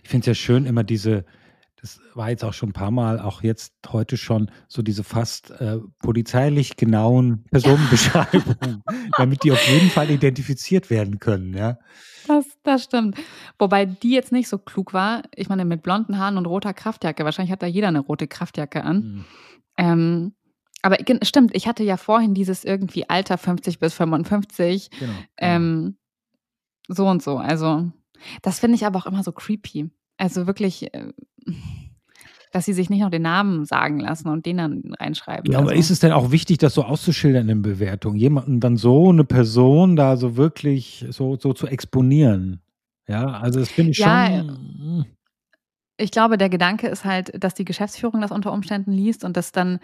Ich 0.03 0.09
finde 0.09 0.23
es 0.23 0.27
ja 0.27 0.35
schön, 0.35 0.67
immer 0.67 0.85
diese, 0.85 1.25
das 1.81 2.01
war 2.15 2.31
jetzt 2.31 2.45
auch 2.45 2.53
schon 2.53 2.71
ein 2.71 2.75
paar 2.75 2.91
Mal, 2.91 3.21
auch 3.21 3.43
jetzt 3.43 3.73
heute 3.89 4.17
schon, 4.17 4.51
so 4.69 4.83
diese 4.83 5.05
fast 5.05 5.51
äh, 5.53 5.79
polizeilich 6.01 6.77
genauen 6.77 7.45
Personenbeschreibungen, 7.51 8.83
damit 9.17 9.45
die 9.45 9.53
auf 9.53 9.69
jeden 9.69 9.91
Fall 9.91 10.11
identifiziert 10.11 10.91
werden 10.91 11.21
können, 11.21 11.55
ja. 11.55 11.79
Das, 12.63 12.85
stimmt. 12.85 13.17
Wobei 13.59 13.87
die 13.87 14.11
jetzt 14.11 14.33
nicht 14.33 14.49
so 14.49 14.59
klug 14.59 14.93
war. 14.93 15.23
Ich 15.35 15.49
meine, 15.49 15.65
mit 15.65 15.83
blonden 15.83 16.19
Haaren 16.19 16.37
und 16.37 16.47
roter 16.47 16.75
Kraftjacke. 16.75 17.25
Wahrscheinlich 17.25 17.53
hat 17.53 17.63
da 17.63 17.67
jeder 17.67 17.89
eine 17.89 18.01
rote 18.01 18.27
Kraftjacke 18.27 18.85
an. 18.85 18.97
Mhm. 18.97 19.25
Ähm, 19.77 20.35
aber 20.83 20.99
stimmt, 21.23 21.55
ich 21.55 21.67
hatte 21.67 21.85
ja 21.85 21.97
vorhin 21.97 22.35
dieses 22.35 22.65
irgendwie 22.65 23.09
Alter 23.09 23.39
50 23.39 23.79
bis 23.79 23.95
55. 23.95 24.91
Genau. 24.91 25.13
genau. 25.13 25.19
Ähm, 25.37 25.97
so 26.89 27.07
und 27.07 27.23
so. 27.23 27.39
Also, 27.39 27.91
das 28.43 28.61
finde 28.61 28.77
ich 28.77 28.87
aber 28.87 28.99
auch 28.99 29.07
immer 29.07 29.23
so 29.23 29.33
creepy. 29.33 29.91
Also 30.17 30.47
wirklich, 30.47 30.93
äh, 30.95 31.13
dass 32.51 32.65
sie 32.65 32.73
sich 32.73 32.91
nicht 32.91 33.01
noch 33.01 33.11
den 33.11 33.23
Namen 33.23 33.65
sagen 33.65 34.01
lassen 34.01 34.29
und 34.29 34.45
den 34.47 34.57
dann 34.59 34.95
reinschreiben. 34.99 35.51
Ja, 35.53 35.59
aber 35.59 35.71
also. 35.71 35.81
ist 35.81 35.91
es 35.91 36.01
denn 36.01 36.13
auch 36.13 36.33
wichtig, 36.33 36.59
das 36.59 36.75
so 36.75 36.85
auszuschildern 36.85 37.49
in 37.49 37.63
Bewertung? 37.63 38.17
Jemanden 38.17 38.61
dann 38.61 38.77
so, 38.77 39.11
eine 39.11 39.25
Person 39.25 39.97
da 39.97 40.17
so 40.17 40.37
wirklich 40.37 41.07
so, 41.11 41.37
so 41.37 41.53
zu 41.53 41.67
exponieren? 41.67 42.61
Ja, 43.09 43.27
also 43.27 43.61
das 43.61 43.71
finde 43.71 43.93
ich 43.93 43.99
ja, 43.99 44.45
schon. 44.45 45.07
Ich 45.97 46.11
glaube, 46.11 46.39
der 46.39 46.49
Gedanke 46.49 46.89
ist 46.89 47.05
halt, 47.05 47.43
dass 47.43 47.55
die 47.55 47.65
Geschäftsführung 47.65 48.21
das 48.21 48.31
unter 48.31 48.53
Umständen 48.53 48.93
liest 48.93 49.25
und 49.25 49.37
das 49.37 49.53
dann 49.53 49.81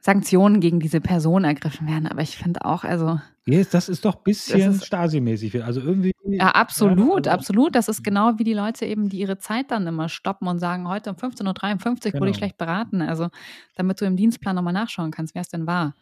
Sanktionen 0.00 0.60
gegen 0.60 0.80
diese 0.80 1.00
Person 1.00 1.44
ergriffen 1.44 1.86
werden. 1.86 2.06
Aber 2.06 2.22
ich 2.22 2.36
finde 2.36 2.64
auch, 2.64 2.84
also. 2.84 3.20
Yes, 3.44 3.68
das 3.68 3.88
ist 3.88 4.04
doch 4.04 4.16
ein 4.16 4.22
bisschen 4.24 4.80
Stasi-mäßig. 4.80 5.62
Also 5.62 5.80
irgendwie. 5.80 6.12
Ja, 6.24 6.50
absolut, 6.50 7.26
ja, 7.26 7.32
also, 7.32 7.40
absolut. 7.40 7.74
Das 7.74 7.88
ist 7.88 8.02
genau 8.02 8.38
wie 8.38 8.44
die 8.44 8.54
Leute 8.54 8.86
eben, 8.86 9.08
die 9.08 9.18
ihre 9.18 9.38
Zeit 9.38 9.70
dann 9.70 9.86
immer 9.86 10.08
stoppen 10.08 10.48
und 10.48 10.58
sagen, 10.58 10.88
heute 10.88 11.10
um 11.10 11.16
15.53 11.16 11.46
Uhr 11.46 12.12
genau. 12.12 12.20
wurde 12.20 12.30
ich 12.30 12.36
schlecht 12.36 12.56
beraten. 12.56 13.02
Also, 13.02 13.28
damit 13.76 14.00
du 14.00 14.06
im 14.06 14.16
Dienstplan 14.16 14.56
nochmal 14.56 14.72
nachschauen 14.72 15.10
kannst, 15.10 15.34
wer 15.34 15.42
es 15.42 15.48
denn 15.48 15.66
war. 15.66 15.94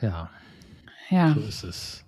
Ja. 0.00 0.30
Ja. 1.10 1.34
So 1.34 1.40
ist 1.40 1.62
es. 1.62 2.04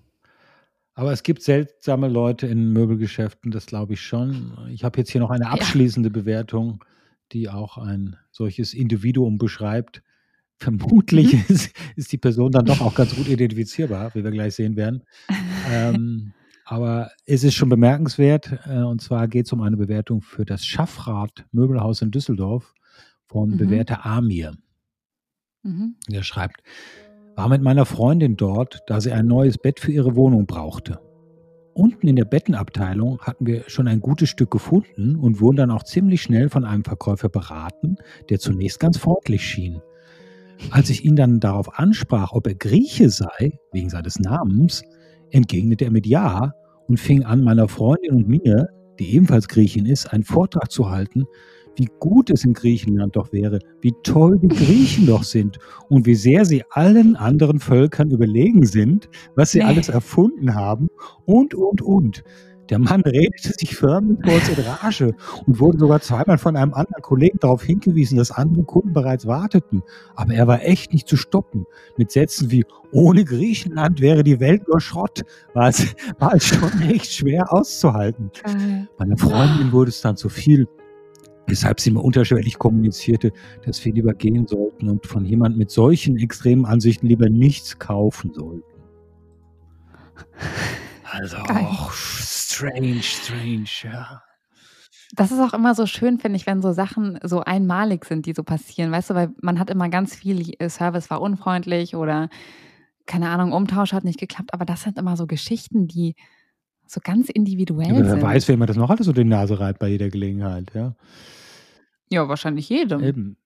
Aber 0.95 1.13
es 1.13 1.23
gibt 1.23 1.43
seltsame 1.43 2.09
Leute 2.09 2.45
in 2.47 2.73
Möbelgeschäften, 2.73 3.51
das 3.51 3.67
glaube 3.67 3.93
ich 3.93 4.01
schon. 4.01 4.57
Ich 4.69 4.83
habe 4.83 4.97
jetzt 4.99 5.11
hier 5.11 5.21
noch 5.21 5.29
eine 5.29 5.49
abschließende 5.49 6.09
ja. 6.09 6.13
Bewertung, 6.13 6.83
die 7.31 7.49
auch 7.49 7.77
ein 7.77 8.17
solches 8.31 8.73
Individuum 8.73 9.37
beschreibt. 9.37 10.01
Vermutlich 10.59 11.33
mhm. 11.33 11.43
ist, 11.47 11.71
ist, 11.95 12.11
die 12.11 12.17
Person 12.17 12.51
dann 12.51 12.65
doch 12.65 12.81
auch 12.81 12.93
ganz 12.93 13.15
gut 13.15 13.27
identifizierbar, 13.27 14.13
wie 14.13 14.23
wir 14.23 14.31
gleich 14.31 14.55
sehen 14.55 14.75
werden. 14.75 15.03
ähm, 15.71 16.33
aber 16.65 17.11
es 17.25 17.43
ist 17.43 17.55
schon 17.55 17.69
bemerkenswert. 17.69 18.59
Äh, 18.65 18.83
und 18.83 19.01
zwar 19.01 19.27
geht 19.27 19.45
es 19.45 19.53
um 19.53 19.61
eine 19.61 19.77
Bewertung 19.77 20.21
für 20.21 20.45
das 20.45 20.65
Schaffrat 20.65 21.45
Möbelhaus 21.51 22.01
in 22.01 22.11
Düsseldorf 22.11 22.73
von 23.25 23.51
mhm. 23.51 23.57
Bewerter 23.57 24.05
Amir. 24.05 24.53
Mhm. 25.63 25.95
Der 26.09 26.23
schreibt, 26.23 26.61
war 27.35 27.47
mit 27.47 27.61
meiner 27.61 27.85
Freundin 27.85 28.35
dort, 28.35 28.81
da 28.87 28.99
sie 28.99 29.13
ein 29.13 29.27
neues 29.27 29.57
Bett 29.57 29.79
für 29.79 29.91
ihre 29.91 30.15
Wohnung 30.15 30.45
brauchte. 30.45 30.99
Unten 31.73 32.07
in 32.07 32.17
der 32.17 32.25
Bettenabteilung 32.25 33.21
hatten 33.21 33.47
wir 33.47 33.63
schon 33.67 33.87
ein 33.87 34.01
gutes 34.01 34.29
Stück 34.29 34.51
gefunden 34.51 35.15
und 35.15 35.39
wurden 35.39 35.55
dann 35.55 35.71
auch 35.71 35.83
ziemlich 35.83 36.21
schnell 36.21 36.49
von 36.49 36.65
einem 36.65 36.83
Verkäufer 36.83 37.29
beraten, 37.29 37.95
der 38.29 38.39
zunächst 38.39 38.81
ganz 38.81 38.97
freundlich 38.97 39.45
schien. 39.45 39.81
Als 40.71 40.89
ich 40.89 41.05
ihn 41.05 41.15
dann 41.15 41.39
darauf 41.39 41.79
ansprach, 41.79 42.31
ob 42.33 42.47
er 42.47 42.55
Grieche 42.55 43.09
sei, 43.09 43.59
wegen 43.71 43.89
seines 43.89 44.19
Namens, 44.19 44.83
entgegnete 45.31 45.85
er 45.85 45.91
mit 45.91 46.05
Ja 46.05 46.53
und 46.87 46.99
fing 46.99 47.23
an, 47.23 47.43
meiner 47.43 47.67
Freundin 47.67 48.15
und 48.15 48.27
mir, 48.27 48.67
die 48.99 49.15
ebenfalls 49.15 49.47
Griechin 49.47 49.85
ist, 49.85 50.07
einen 50.07 50.23
Vortrag 50.23 50.71
zu 50.71 50.89
halten, 50.89 51.25
wie 51.75 51.87
gut 51.99 52.29
es 52.29 52.43
in 52.43 52.53
Griechenland 52.53 53.15
doch 53.15 53.31
wäre, 53.31 53.59
wie 53.81 53.93
toll 54.03 54.37
die 54.39 54.49
Griechen 54.49 55.07
doch 55.07 55.23
sind 55.23 55.59
und 55.87 56.05
wie 56.05 56.15
sehr 56.15 56.43
sie 56.43 56.63
allen 56.71 57.15
anderen 57.15 57.59
Völkern 57.59 58.11
überlegen 58.11 58.65
sind, 58.65 59.09
was 59.35 59.51
sie 59.51 59.59
nee. 59.59 59.65
alles 59.65 59.87
erfunden 59.87 60.55
haben 60.55 60.89
und, 61.25 61.53
und, 61.53 61.81
und. 61.81 62.23
Der 62.69 62.77
Mann 62.79 63.01
redete 63.01 63.53
sich 63.57 63.75
förmlich 63.75 64.19
kurz 64.21 64.47
in 64.49 64.63
Rage 64.63 65.15
und 65.47 65.59
wurde 65.59 65.79
sogar 65.79 66.01
zweimal 66.01 66.37
von 66.37 66.55
einem 66.55 66.73
anderen 66.73 67.01
Kollegen 67.01 67.39
darauf 67.39 67.63
hingewiesen, 67.63 68.17
dass 68.17 68.31
andere 68.31 68.63
Kunden 68.63 68.93
bereits 68.93 69.25
warteten. 69.25 69.81
Aber 70.15 70.33
er 70.33 70.47
war 70.47 70.61
echt 70.63 70.93
nicht 70.93 71.07
zu 71.07 71.17
stoppen. 71.17 71.65
Mit 71.97 72.11
Sätzen 72.11 72.51
wie, 72.51 72.65
ohne 72.91 73.25
Griechenland 73.25 74.01
wäre 74.01 74.23
die 74.23 74.39
Welt 74.39 74.67
nur 74.67 74.79
Schrott, 74.79 75.23
war 75.53 75.69
es, 75.69 75.95
war 76.19 76.35
es 76.35 76.45
schon 76.45 76.81
echt 76.89 77.11
schwer 77.11 77.51
auszuhalten. 77.51 78.29
Meiner 78.99 79.17
Freundin 79.17 79.71
wurde 79.71 79.89
es 79.89 80.01
dann 80.01 80.17
zu 80.17 80.29
viel 80.29 80.67
weshalb 81.49 81.79
sie 81.79 81.89
mir 81.89 82.01
unterschwellig 82.01 82.59
kommunizierte, 82.59 83.31
dass 83.65 83.83
wir 83.83 83.91
lieber 83.91 84.13
gehen 84.13 84.45
sollten 84.45 84.87
und 84.87 85.07
von 85.07 85.25
jemandem 85.25 85.57
mit 85.57 85.71
solchen 85.71 86.17
extremen 86.17 86.65
Ansichten 86.65 87.07
lieber 87.07 87.27
nichts 87.27 87.79
kaufen 87.79 88.31
sollten. 88.33 88.63
Also 91.11 91.37
auch 91.37 91.91
strange, 91.91 93.01
strange, 93.01 93.65
ja. 93.83 94.21
Das 95.15 95.31
ist 95.31 95.39
auch 95.39 95.53
immer 95.53 95.73
so 95.73 95.85
schön, 95.87 96.19
finde 96.19 96.37
ich, 96.37 96.45
wenn 96.45 96.61
so 96.61 96.71
Sachen 96.71 97.19
so 97.23 97.41
einmalig 97.41 98.05
sind, 98.05 98.25
die 98.25 98.33
so 98.33 98.43
passieren. 98.43 98.91
Weißt 98.91 99.09
du, 99.09 99.15
weil 99.15 99.29
man 99.41 99.57
hat 99.59 99.69
immer 99.69 99.89
ganz 99.89 100.15
viel, 100.15 100.53
äh, 100.59 100.69
Service 100.69 101.09
war 101.09 101.21
unfreundlich 101.21 101.95
oder 101.95 102.29
keine 103.07 103.29
Ahnung, 103.29 103.53
Umtausch 103.53 103.91
hat 103.91 104.03
nicht 104.03 104.19
geklappt. 104.19 104.53
Aber 104.53 104.65
das 104.65 104.83
sind 104.83 104.99
immer 104.99 105.17
so 105.17 105.25
Geschichten, 105.25 105.87
die 105.87 106.15
so 106.85 106.99
ganz 107.03 107.29
individuell 107.29 107.87
ja, 107.87 107.95
wer 107.95 108.05
sind. 108.05 108.21
Wer 108.21 108.21
weiß, 108.21 108.47
wer 108.47 108.55
immer 108.55 108.67
das 108.67 108.77
noch 108.77 108.89
alles 108.89 109.05
so 109.07 109.13
die 109.13 109.23
Nase 109.23 109.59
reibt 109.59 109.79
bei 109.79 109.87
jeder 109.87 110.09
Gelegenheit, 110.09 110.71
ja. 110.75 110.95
Ja, 112.11 112.27
wahrscheinlich 112.27 112.69
jedem. 112.69 113.03
Eben. 113.03 113.37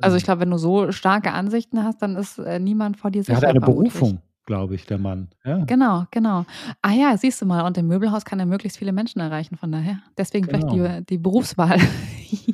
Also 0.00 0.16
ich 0.16 0.24
glaube, 0.24 0.42
wenn 0.42 0.50
du 0.50 0.58
so 0.58 0.92
starke 0.92 1.32
Ansichten 1.32 1.82
hast, 1.82 2.02
dann 2.02 2.16
ist 2.16 2.38
äh, 2.38 2.58
niemand 2.58 2.98
vor 2.98 3.10
dir 3.10 3.22
sicher. 3.22 3.38
Er 3.38 3.48
hat 3.48 3.48
eine 3.48 3.60
Berufung 3.60 4.20
glaube 4.50 4.74
ich, 4.74 4.84
der 4.84 4.98
Mann. 4.98 5.28
Ja. 5.44 5.64
Genau, 5.64 6.06
genau. 6.10 6.44
Ah 6.82 6.90
ja, 6.90 7.16
siehst 7.16 7.40
du 7.40 7.46
mal, 7.46 7.64
und 7.64 7.78
im 7.78 7.86
Möbelhaus 7.86 8.24
kann 8.24 8.40
er 8.40 8.46
möglichst 8.46 8.78
viele 8.78 8.90
Menschen 8.90 9.20
erreichen, 9.20 9.56
von 9.56 9.70
daher. 9.70 10.02
Deswegen 10.18 10.44
genau. 10.48 10.72
vielleicht 10.72 11.02
die, 11.02 11.06
die 11.06 11.18
Berufswahl. 11.18 11.78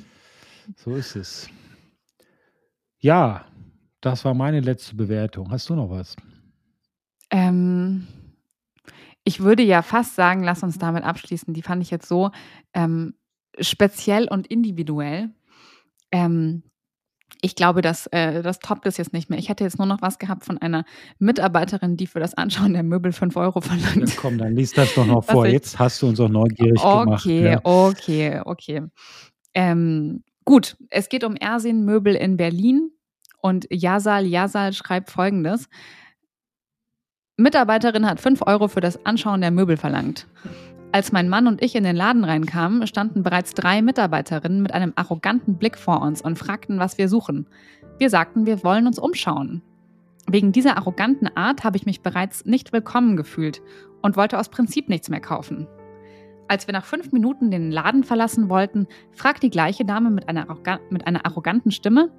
so 0.76 0.94
ist 0.94 1.16
es. 1.16 1.48
Ja, 2.98 3.46
das 4.02 4.26
war 4.26 4.34
meine 4.34 4.60
letzte 4.60 4.94
Bewertung. 4.94 5.50
Hast 5.50 5.70
du 5.70 5.74
noch 5.74 5.88
was? 5.88 6.16
Ähm, 7.30 8.06
ich 9.24 9.40
würde 9.40 9.62
ja 9.62 9.80
fast 9.80 10.16
sagen, 10.16 10.42
lass 10.42 10.62
uns 10.62 10.76
damit 10.76 11.02
abschließen. 11.02 11.54
Die 11.54 11.62
fand 11.62 11.80
ich 11.80 11.90
jetzt 11.90 12.08
so 12.08 12.30
ähm, 12.74 13.14
speziell 13.58 14.28
und 14.28 14.46
individuell. 14.48 15.30
Ähm, 16.12 16.62
Ich 17.42 17.54
glaube, 17.54 17.82
das, 17.82 18.06
äh, 18.08 18.42
das 18.42 18.60
toppt 18.60 18.86
es 18.86 18.96
jetzt 18.96 19.12
nicht 19.12 19.28
mehr. 19.30 19.38
Ich 19.38 19.48
hätte 19.48 19.64
jetzt 19.64 19.78
nur 19.78 19.86
noch 19.86 20.00
was 20.00 20.18
gehabt 20.18 20.44
von 20.44 20.58
einer 20.58 20.84
Mitarbeiterin, 21.18 21.96
die 21.96 22.06
für 22.06 22.20
das 22.20 22.34
Anschauen 22.34 22.72
der 22.72 22.82
Möbel 22.82 23.12
5 23.12 23.36
Euro 23.36 23.60
verlangt. 23.60 24.08
Ja, 24.08 24.14
komm, 24.16 24.38
dann 24.38 24.54
liest 24.54 24.78
das 24.78 24.94
doch 24.94 25.06
noch 25.06 25.24
vor. 25.24 25.46
Jetzt 25.46 25.78
hast 25.78 26.02
du 26.02 26.08
uns 26.08 26.20
auch 26.20 26.28
neugierig 26.28 26.82
okay, 26.82 27.04
gemacht. 27.04 27.24
Okay, 27.24 27.44
ja. 27.44 27.60
okay, 27.64 28.40
okay. 28.44 28.82
Ähm, 29.54 30.22
gut, 30.44 30.76
es 30.90 31.08
geht 31.08 31.24
um 31.24 31.36
Ersin 31.36 31.84
Möbel 31.84 32.14
in 32.14 32.36
Berlin 32.36 32.90
und 33.40 33.66
Yasal 33.70 34.26
Yasal 34.26 34.72
schreibt 34.72 35.10
folgendes. 35.10 35.68
Mitarbeiterin 37.36 38.06
hat 38.06 38.20
5 38.20 38.42
Euro 38.46 38.68
für 38.68 38.80
das 38.80 39.04
Anschauen 39.04 39.40
der 39.40 39.50
Möbel 39.50 39.76
verlangt. 39.76 40.26
Als 40.92 41.12
mein 41.12 41.28
Mann 41.28 41.46
und 41.46 41.62
ich 41.62 41.74
in 41.74 41.84
den 41.84 41.96
Laden 41.96 42.24
reinkamen, 42.24 42.86
standen 42.86 43.22
bereits 43.22 43.54
drei 43.54 43.82
Mitarbeiterinnen 43.82 44.62
mit 44.62 44.72
einem 44.72 44.92
arroganten 44.96 45.58
Blick 45.58 45.76
vor 45.76 46.00
uns 46.00 46.22
und 46.22 46.38
fragten, 46.38 46.78
was 46.78 46.96
wir 46.96 47.08
suchen. 47.08 47.46
Wir 47.98 48.08
sagten, 48.08 48.46
wir 48.46 48.64
wollen 48.64 48.86
uns 48.86 48.98
umschauen. 48.98 49.62
Wegen 50.28 50.52
dieser 50.52 50.76
arroganten 50.76 51.28
Art 51.36 51.64
habe 51.64 51.76
ich 51.76 51.86
mich 51.86 52.02
bereits 52.02 52.46
nicht 52.46 52.72
willkommen 52.72 53.16
gefühlt 53.16 53.62
und 54.02 54.16
wollte 54.16 54.38
aus 54.38 54.48
Prinzip 54.48 54.88
nichts 54.88 55.08
mehr 55.08 55.20
kaufen. 55.20 55.66
Als 56.48 56.66
wir 56.66 56.72
nach 56.72 56.84
fünf 56.84 57.12
Minuten 57.12 57.50
den 57.50 57.70
Laden 57.70 58.04
verlassen 58.04 58.48
wollten, 58.48 58.86
fragt 59.12 59.42
die 59.42 59.50
gleiche 59.50 59.84
Dame 59.84 60.10
mit 60.10 60.28
einer, 60.28 60.46
mit 60.90 61.06
einer 61.06 61.26
arroganten 61.26 61.72
Stimme, 61.72 62.10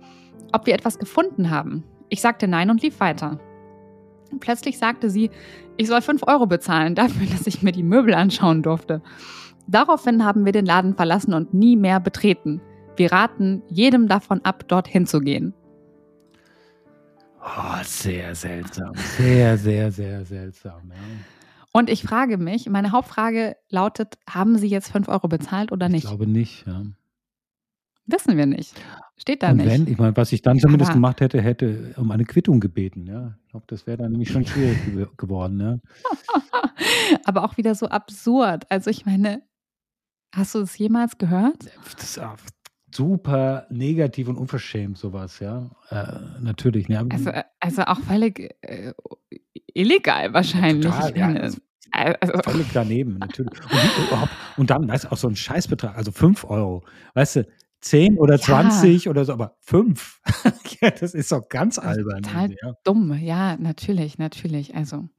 ob 0.52 0.66
wir 0.66 0.74
etwas 0.74 1.00
gefunden 1.00 1.50
haben. 1.50 1.84
Ich 2.10 2.22
sagte 2.22 2.48
nein 2.48 2.70
und 2.70 2.82
lief 2.82 3.00
weiter. 3.00 3.40
Plötzlich 4.40 4.78
sagte 4.78 5.10
sie, 5.10 5.30
ich 5.78 5.88
soll 5.88 6.02
5 6.02 6.24
Euro 6.28 6.48
bezahlen 6.48 6.96
dafür, 6.96 7.28
dass 7.28 7.48
ich 7.48 7.62
mir 7.62 7.72
die 7.72 7.84
Möbel 7.84 8.14
anschauen 8.14 8.64
durfte. 8.64 9.02
Daraufhin 9.68 10.24
haben 10.24 10.46
wir 10.46 10.54
den 10.54 10.66
Laden 10.66 10.96
verlassen 10.96 11.34
und 11.34 11.54
nie 11.54 11.76
mehr 11.76 12.00
betreten. 12.00 12.62
Wir 12.96 13.12
raten 13.12 13.62
jedem 13.70 14.08
davon 14.08 14.44
ab, 14.44 14.68
dorthin 14.68 15.06
zu 15.06 15.20
gehen. 15.20 15.54
Oh, 17.42 17.84
sehr 17.84 18.34
seltsam. 18.36 18.94
Sehr, 18.96 19.58
sehr, 19.58 19.92
sehr 19.92 20.26
seltsam. 20.26 20.90
Ja. 20.90 20.96
Und 21.72 21.90
ich 21.90 22.02
frage 22.02 22.38
mich, 22.38 22.70
meine 22.70 22.92
Hauptfrage 22.92 23.56
lautet, 23.70 24.16
haben 24.28 24.58
Sie 24.58 24.68
jetzt 24.68 24.92
5 24.92 25.08
Euro 25.10 25.28
bezahlt 25.28 25.72
oder 25.72 25.90
nicht? 25.90 26.06
Ich 26.06 26.10
glaube 26.10 26.28
nicht, 26.28 26.66
ja. 26.66 26.84
Wissen 28.08 28.38
wir 28.38 28.46
nicht. 28.46 28.74
Steht 29.20 29.42
da 29.42 29.50
Und 29.50 29.58
nicht. 29.58 29.68
wenn, 29.68 29.88
ich 29.88 29.98
meine, 29.98 30.16
was 30.16 30.32
ich 30.32 30.44
dann 30.44 30.60
zumindest 30.60 30.92
Aber 30.92 30.98
gemacht 30.98 31.22
hätte, 31.22 31.42
hätte 31.42 31.94
um 31.98 32.12
eine 32.12 32.24
Quittung 32.24 32.60
gebeten, 32.60 33.08
ja. 33.08 33.36
Ich 33.46 33.52
glaube, 33.52 33.66
das 33.68 33.88
wäre 33.88 33.98
dann 33.98 34.12
nämlich 34.12 34.32
schon 34.32 34.46
schwierig 34.46 34.78
geworden, 35.18 35.60
ja. 35.60 35.80
Aber 37.26 37.44
auch 37.44 37.58
wieder 37.58 37.74
so 37.74 37.88
absurd. 37.88 38.70
Also 38.70 38.92
ich 38.92 39.06
meine, 39.06 39.42
hast 40.36 40.54
du 40.54 40.60
es 40.60 40.78
jemals 40.78 41.18
gehört? 41.18 41.66
Das 41.98 42.18
ist 42.18 42.22
super 42.94 43.66
negativ 43.70 44.28
und 44.28 44.38
unverschämt, 44.38 44.98
sowas, 44.98 45.40
ja. 45.40 45.70
Äh, 45.90 46.42
natürlich. 46.42 46.88
Ne? 46.88 47.06
Also, 47.10 47.32
äh, 47.32 47.44
also 47.60 47.84
auch 47.84 48.00
völlig 48.02 48.56
äh, 48.62 48.94
illegal 49.74 50.34
wahrscheinlich. 50.34 50.92
Total, 50.92 51.18
ja, 51.18 51.28
also, 51.28 51.58
also, 51.92 52.34
völlig 52.44 52.68
daneben, 52.74 53.18
natürlich. 53.18 53.60
Und, 54.12 54.30
und 54.58 54.70
dann, 54.70 54.88
weißt 54.88 55.06
du, 55.06 55.12
auch 55.12 55.18
so 55.18 55.28
ein 55.28 55.36
Scheißbetrag, 55.36 55.98
also 55.98 56.12
5 56.12 56.44
Euro. 56.46 56.84
Weißt 57.14 57.38
du, 57.38 57.48
10 57.90 58.18
oder 58.18 58.40
20 58.40 59.06
ja. 59.06 59.12
oder 59.12 59.26
so, 59.26 59.34
aber 59.34 59.56
5. 59.62 60.22
ja, 60.82 60.92
das 60.92 61.14
ist 61.14 61.32
doch 61.32 61.48
ganz 61.50 61.80
albern. 61.80 62.24
Total 62.24 62.52
ja. 62.52 62.74
dumm, 62.84 63.14
ja, 63.20 63.58
natürlich, 63.58 64.18
natürlich. 64.18 64.76
Also, 64.76 65.10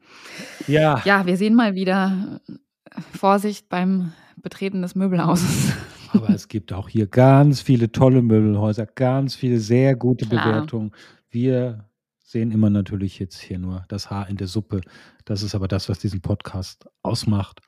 ja. 0.66 1.02
Ja, 1.04 1.26
wir 1.26 1.36
sehen 1.36 1.54
mal 1.54 1.74
wieder 1.74 2.40
äh, 2.48 3.00
Vorsicht 3.16 3.68
beim 3.68 4.12
Betreten 4.36 4.82
des 4.82 4.94
Möbelhauses. 4.94 5.72
aber 6.12 6.30
es 6.30 6.48
gibt 6.48 6.72
auch 6.72 6.88
hier 6.88 7.06
ganz 7.06 7.60
viele 7.60 7.92
tolle 7.92 8.22
Möbelhäuser, 8.22 8.86
ganz 8.86 9.34
viele 9.34 9.58
sehr 9.58 9.96
gute 9.96 10.26
Klar. 10.26 10.44
Bewertungen. 10.44 10.92
Wir 11.30 11.88
sehen 12.18 12.50
immer 12.50 12.70
natürlich 12.70 13.18
jetzt 13.18 13.38
hier 13.38 13.58
nur 13.58 13.84
das 13.88 14.10
Haar 14.10 14.28
in 14.28 14.36
der 14.36 14.46
Suppe. 14.46 14.80
Das 15.24 15.42
ist 15.42 15.54
aber 15.54 15.68
das, 15.68 15.88
was 15.88 15.98
diesen 15.98 16.20
Podcast 16.20 16.88
ausmacht. 17.02 17.60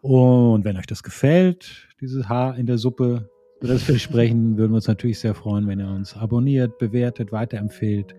Und 0.00 0.64
wenn 0.64 0.76
euch 0.76 0.86
das 0.86 1.02
gefällt, 1.02 1.88
dieses 2.00 2.28
Haar 2.28 2.56
in 2.56 2.66
der 2.66 2.78
Suppe, 2.78 3.30
über 3.64 3.72
das 3.72 3.88
wir 3.88 3.98
sprechen, 3.98 4.58
würden 4.58 4.72
wir 4.72 4.76
uns 4.76 4.88
natürlich 4.88 5.18
sehr 5.18 5.34
freuen, 5.34 5.66
wenn 5.66 5.80
ihr 5.80 5.88
uns 5.88 6.14
abonniert, 6.14 6.76
bewertet, 6.76 7.32
weiterempfehlt. 7.32 8.14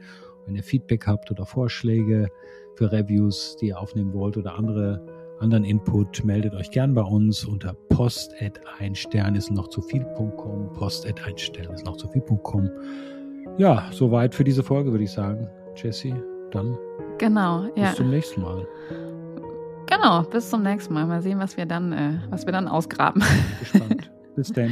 Wenn 0.48 0.56
ihr 0.56 0.64
Feedback 0.64 1.06
habt 1.06 1.30
oder 1.30 1.46
Vorschläge 1.46 2.30
für 2.74 2.92
Reviews, 2.92 3.56
die 3.62 3.68
ihr 3.68 3.80
aufnehmen 3.80 4.12
wollt 4.12 4.38
oder 4.38 4.56
andere, 4.56 5.06
anderen 5.40 5.64
Input, 5.64 6.26
meldet 6.26 6.56
euch 6.56 6.72
gern 6.72 6.96
bei 6.96 7.04
uns 7.04 7.46
unter 7.46 7.76
post 7.90 8.34
at 8.42 8.60
einstern 8.80 9.36
ist 9.36 9.52
noch 9.52 9.68
zu 9.68 9.84
viel.com. 9.84 10.74
Post 10.74 11.06
at 11.06 11.22
ist 11.30 11.86
noch 11.86 11.98
zu 11.98 12.08
viel.com. 12.08 12.68
Ja, 13.60 13.88
soweit 13.92 14.34
für 14.34 14.44
diese 14.44 14.64
Folge, 14.64 14.90
würde 14.90 15.04
ich 15.04 15.12
sagen. 15.12 15.48
Jesse, 15.76 16.16
dann 16.50 16.76
genau, 17.20 17.66
ja. 17.76 17.90
bis 17.90 17.96
zum 17.98 18.10
nächsten 18.10 18.42
Mal. 18.42 18.68
Genau, 19.86 20.24
bis 20.24 20.50
zum 20.50 20.64
nächsten 20.64 20.96
Mal. 20.96 21.06
Mal 21.06 21.22
sehen, 21.22 21.38
was 21.38 21.56
wir 21.56 21.68
dann, 21.68 21.94
äh, 21.94 22.14
was 22.32 22.48
wir 22.48 22.52
dann 22.52 22.68
ausgraben. 22.68 23.22
Gespannt. 23.60 24.10
Bis 24.36 24.52
dann. 24.52 24.72